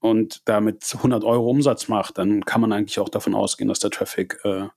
und 0.00 0.42
damit 0.46 0.84
100 0.92 1.24
Euro 1.24 1.48
Umsatz 1.48 1.88
macht, 1.88 2.18
dann 2.18 2.44
kann 2.44 2.60
man 2.60 2.72
eigentlich 2.72 2.98
auch 2.98 3.08
davon 3.08 3.34
ausgehen, 3.34 3.68
dass 3.68 3.78
der 3.78 3.90
Traffic 3.90 4.38
äh, 4.44 4.68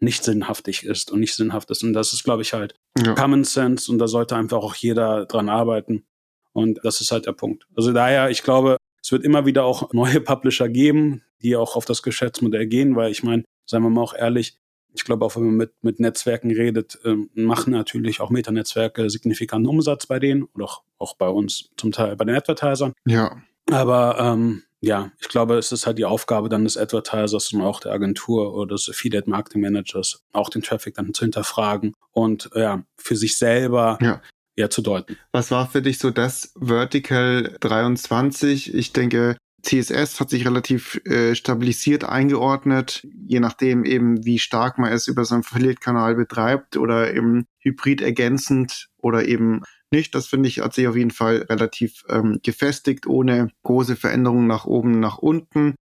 nicht 0.00 0.22
sinnhaftig 0.24 0.84
ist 0.84 1.10
und 1.10 1.20
nicht 1.20 1.34
sinnhaft 1.34 1.70
ist. 1.70 1.82
Und 1.82 1.92
das 1.92 2.12
ist, 2.12 2.24
glaube 2.24 2.42
ich, 2.42 2.52
halt 2.52 2.74
ja. 2.98 3.14
Common 3.14 3.44
Sense 3.44 3.90
und 3.90 3.98
da 3.98 4.06
sollte 4.06 4.36
einfach 4.36 4.58
auch 4.58 4.74
jeder 4.74 5.26
dran 5.26 5.48
arbeiten. 5.48 6.04
Und 6.52 6.80
das 6.82 7.00
ist 7.00 7.10
halt 7.10 7.26
der 7.26 7.32
Punkt. 7.32 7.66
Also 7.76 7.92
daher, 7.92 8.30
ich 8.30 8.42
glaube, 8.42 8.76
es 9.02 9.12
wird 9.12 9.24
immer 9.24 9.46
wieder 9.46 9.64
auch 9.64 9.92
neue 9.92 10.20
Publisher 10.20 10.68
geben, 10.68 11.22
die 11.42 11.56
auch 11.56 11.76
auf 11.76 11.84
das 11.84 12.02
Geschäftsmodell 12.02 12.66
gehen, 12.66 12.96
weil 12.96 13.10
ich 13.10 13.22
meine, 13.22 13.44
seien 13.66 13.82
wir 13.82 13.90
mal 13.90 14.02
auch 14.02 14.14
ehrlich, 14.14 14.58
ich 14.94 15.04
glaube, 15.04 15.24
auch 15.24 15.36
wenn 15.36 15.44
man 15.44 15.56
mit, 15.56 15.72
mit 15.82 16.00
Netzwerken 16.00 16.50
redet, 16.50 16.98
ähm, 17.04 17.30
machen 17.34 17.72
natürlich 17.72 18.20
auch 18.20 18.30
Metanetzwerke 18.30 19.10
signifikanten 19.10 19.68
Umsatz 19.68 20.06
bei 20.06 20.18
denen 20.18 20.44
oder 20.54 20.64
auch, 20.64 20.82
auch 20.98 21.14
bei 21.16 21.28
uns 21.28 21.70
zum 21.76 21.92
Teil 21.92 22.16
bei 22.16 22.24
den 22.24 22.36
Advertisern. 22.36 22.94
Ja. 23.06 23.36
Aber 23.70 24.18
ähm, 24.18 24.62
ja, 24.80 25.10
ich 25.20 25.28
glaube, 25.28 25.58
es 25.58 25.72
ist 25.72 25.86
halt 25.86 25.98
die 25.98 26.04
Aufgabe 26.04 26.48
dann 26.48 26.64
des 26.64 26.76
Advertisers 26.76 27.52
und 27.52 27.62
auch 27.62 27.80
der 27.80 27.92
Agentur 27.92 28.54
oder 28.54 28.74
des 28.74 28.88
Affiliate 28.88 29.28
Marketing 29.28 29.62
Managers, 29.62 30.22
auch 30.32 30.50
den 30.50 30.62
Traffic 30.62 30.94
dann 30.94 31.14
zu 31.14 31.24
hinterfragen 31.24 31.94
und 32.12 32.50
ja, 32.54 32.84
für 32.96 33.16
sich 33.16 33.36
selber 33.36 33.98
ja. 34.00 34.22
ja 34.56 34.70
zu 34.70 34.82
deuten. 34.82 35.16
Was 35.32 35.50
war 35.50 35.68
für 35.68 35.82
dich 35.82 35.98
so 35.98 36.10
das 36.10 36.52
Vertical 36.56 37.56
23? 37.60 38.72
Ich 38.72 38.92
denke, 38.92 39.36
CSS 39.62 40.20
hat 40.20 40.30
sich 40.30 40.46
relativ 40.46 41.00
äh, 41.04 41.34
stabilisiert 41.34 42.04
eingeordnet, 42.04 43.04
je 43.26 43.40
nachdem 43.40 43.84
eben, 43.84 44.24
wie 44.24 44.38
stark 44.38 44.78
man 44.78 44.92
es 44.92 45.08
über 45.08 45.24
seinen 45.24 45.40
Affiliate-Kanal 45.40 46.14
betreibt 46.14 46.76
oder 46.76 47.12
eben 47.12 47.46
hybrid 47.58 48.00
ergänzend 48.00 48.88
oder 48.98 49.26
eben 49.26 49.62
nicht. 49.92 50.14
Das 50.14 50.26
finde 50.26 50.48
ich 50.48 50.60
hat 50.60 50.74
sich 50.74 50.86
auf 50.88 50.96
jeden 50.96 51.10
Fall 51.10 51.46
relativ 51.48 52.04
ähm, 52.08 52.40
gefestigt, 52.42 53.06
ohne 53.06 53.50
große 53.62 53.96
Veränderungen 53.96 54.46
nach 54.46 54.64
oben, 54.64 55.00
nach 55.00 55.18
unten. 55.18 55.74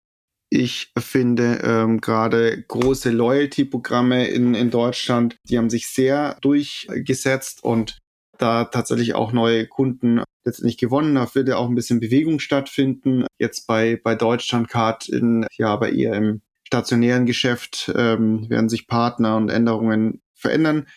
Ich 0.49 0.93
finde 0.97 1.59
ähm, 1.63 1.99
gerade 1.99 2.63
große 2.67 3.11
Loyalty-Programme 3.11 4.27
in, 4.27 4.53
in 4.53 4.69
Deutschland, 4.71 5.35
die 5.49 5.57
haben 5.57 5.69
sich 5.69 5.89
sehr 5.89 6.37
durchgesetzt 6.41 7.63
und 7.63 7.97
da 8.37 8.65
tatsächlich 8.65 9.13
auch 9.13 9.33
neue 9.33 9.67
Kunden 9.67 10.21
letztendlich 10.45 10.77
gewonnen. 10.77 11.15
Da 11.15 11.27
wird 11.33 11.49
ja 11.49 11.57
auch 11.57 11.67
ein 11.67 11.75
bisschen 11.75 11.99
Bewegung 11.99 12.39
stattfinden. 12.39 13.25
Jetzt 13.39 13.67
bei, 13.67 13.99
bei 14.01 14.15
Deutschlandcard 14.15 15.09
in, 15.09 15.45
ja, 15.57 15.67
aber 15.67 15.91
eher 15.91 16.13
im 16.13 16.41
stationären 16.65 17.25
Geschäft 17.25 17.91
ähm, 17.95 18.49
werden 18.49 18.69
sich 18.69 18.87
Partner 18.87 19.37
und 19.37 19.49
Änderungen 19.49 20.21
verändern. 20.33 20.87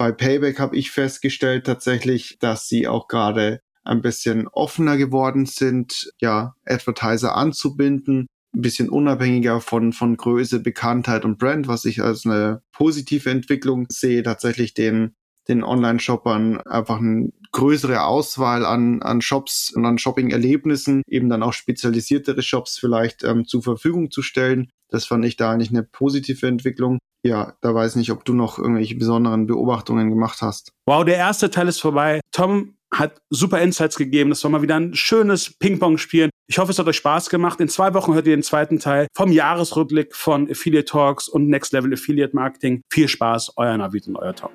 Bei 0.00 0.12
Payback 0.12 0.58
habe 0.58 0.78
ich 0.78 0.92
festgestellt 0.92 1.66
tatsächlich, 1.66 2.38
dass 2.40 2.66
sie 2.66 2.88
auch 2.88 3.06
gerade 3.06 3.60
ein 3.84 4.00
bisschen 4.00 4.48
offener 4.48 4.96
geworden 4.96 5.44
sind, 5.44 6.10
ja, 6.22 6.54
Advertiser 6.64 7.36
anzubinden, 7.36 8.26
ein 8.54 8.62
bisschen 8.62 8.88
unabhängiger 8.88 9.60
von, 9.60 9.92
von 9.92 10.16
Größe, 10.16 10.60
Bekanntheit 10.60 11.26
und 11.26 11.36
Brand, 11.38 11.68
was 11.68 11.84
ich 11.84 12.02
als 12.02 12.24
eine 12.24 12.62
positive 12.72 13.28
Entwicklung 13.28 13.88
sehe, 13.90 14.22
tatsächlich 14.22 14.72
den, 14.72 15.12
den 15.48 15.62
Online-Shoppern 15.62 16.62
einfach 16.62 16.96
eine 16.96 17.30
größere 17.52 18.04
Auswahl 18.04 18.64
an, 18.64 19.02
an 19.02 19.20
Shops 19.20 19.72
und 19.74 19.84
an 19.86 19.98
Shopping-Erlebnissen, 19.98 21.02
eben 21.08 21.28
dann 21.28 21.42
auch 21.42 21.52
spezialisiertere 21.52 22.42
Shops 22.42 22.78
vielleicht 22.78 23.24
ähm, 23.24 23.46
zur 23.46 23.62
Verfügung 23.62 24.10
zu 24.10 24.22
stellen. 24.22 24.70
Das 24.88 25.06
fand 25.06 25.24
ich 25.24 25.36
da 25.36 25.52
eigentlich 25.52 25.70
eine 25.70 25.82
positive 25.82 26.46
Entwicklung 26.46 26.98
ja, 27.22 27.52
da 27.60 27.74
weiß 27.74 27.96
nicht, 27.96 28.10
ob 28.10 28.24
du 28.24 28.32
noch 28.32 28.58
irgendwelche 28.58 28.94
besonderen 28.94 29.46
Beobachtungen 29.46 30.08
gemacht 30.08 30.40
hast. 30.40 30.72
Wow, 30.86 31.04
der 31.04 31.16
erste 31.16 31.50
Teil 31.50 31.68
ist 31.68 31.80
vorbei. 31.80 32.20
Tom 32.32 32.76
hat 32.92 33.20
super 33.30 33.60
Insights 33.60 33.96
gegeben. 33.96 34.30
Das 34.30 34.42
war 34.42 34.50
mal 34.50 34.62
wieder 34.62 34.76
ein 34.76 34.94
schönes 34.94 35.56
Ping-Pong-Spielen. 35.58 36.30
Ich 36.48 36.58
hoffe, 36.58 36.72
es 36.72 36.78
hat 36.78 36.88
euch 36.88 36.96
Spaß 36.96 37.30
gemacht. 37.30 37.60
In 37.60 37.68
zwei 37.68 37.94
Wochen 37.94 38.14
hört 38.14 38.26
ihr 38.26 38.36
den 38.36 38.42
zweiten 38.42 38.80
Teil 38.80 39.06
vom 39.14 39.30
Jahresrückblick 39.30 40.16
von 40.16 40.50
Affiliate 40.50 40.86
Talks 40.86 41.28
und 41.28 41.48
Next 41.48 41.72
Level 41.72 41.92
Affiliate 41.92 42.34
Marketing. 42.34 42.82
Viel 42.92 43.06
Spaß, 43.06 43.52
euer 43.56 43.76
Navid 43.76 44.08
und 44.08 44.16
euer 44.16 44.34
Tom. 44.34 44.50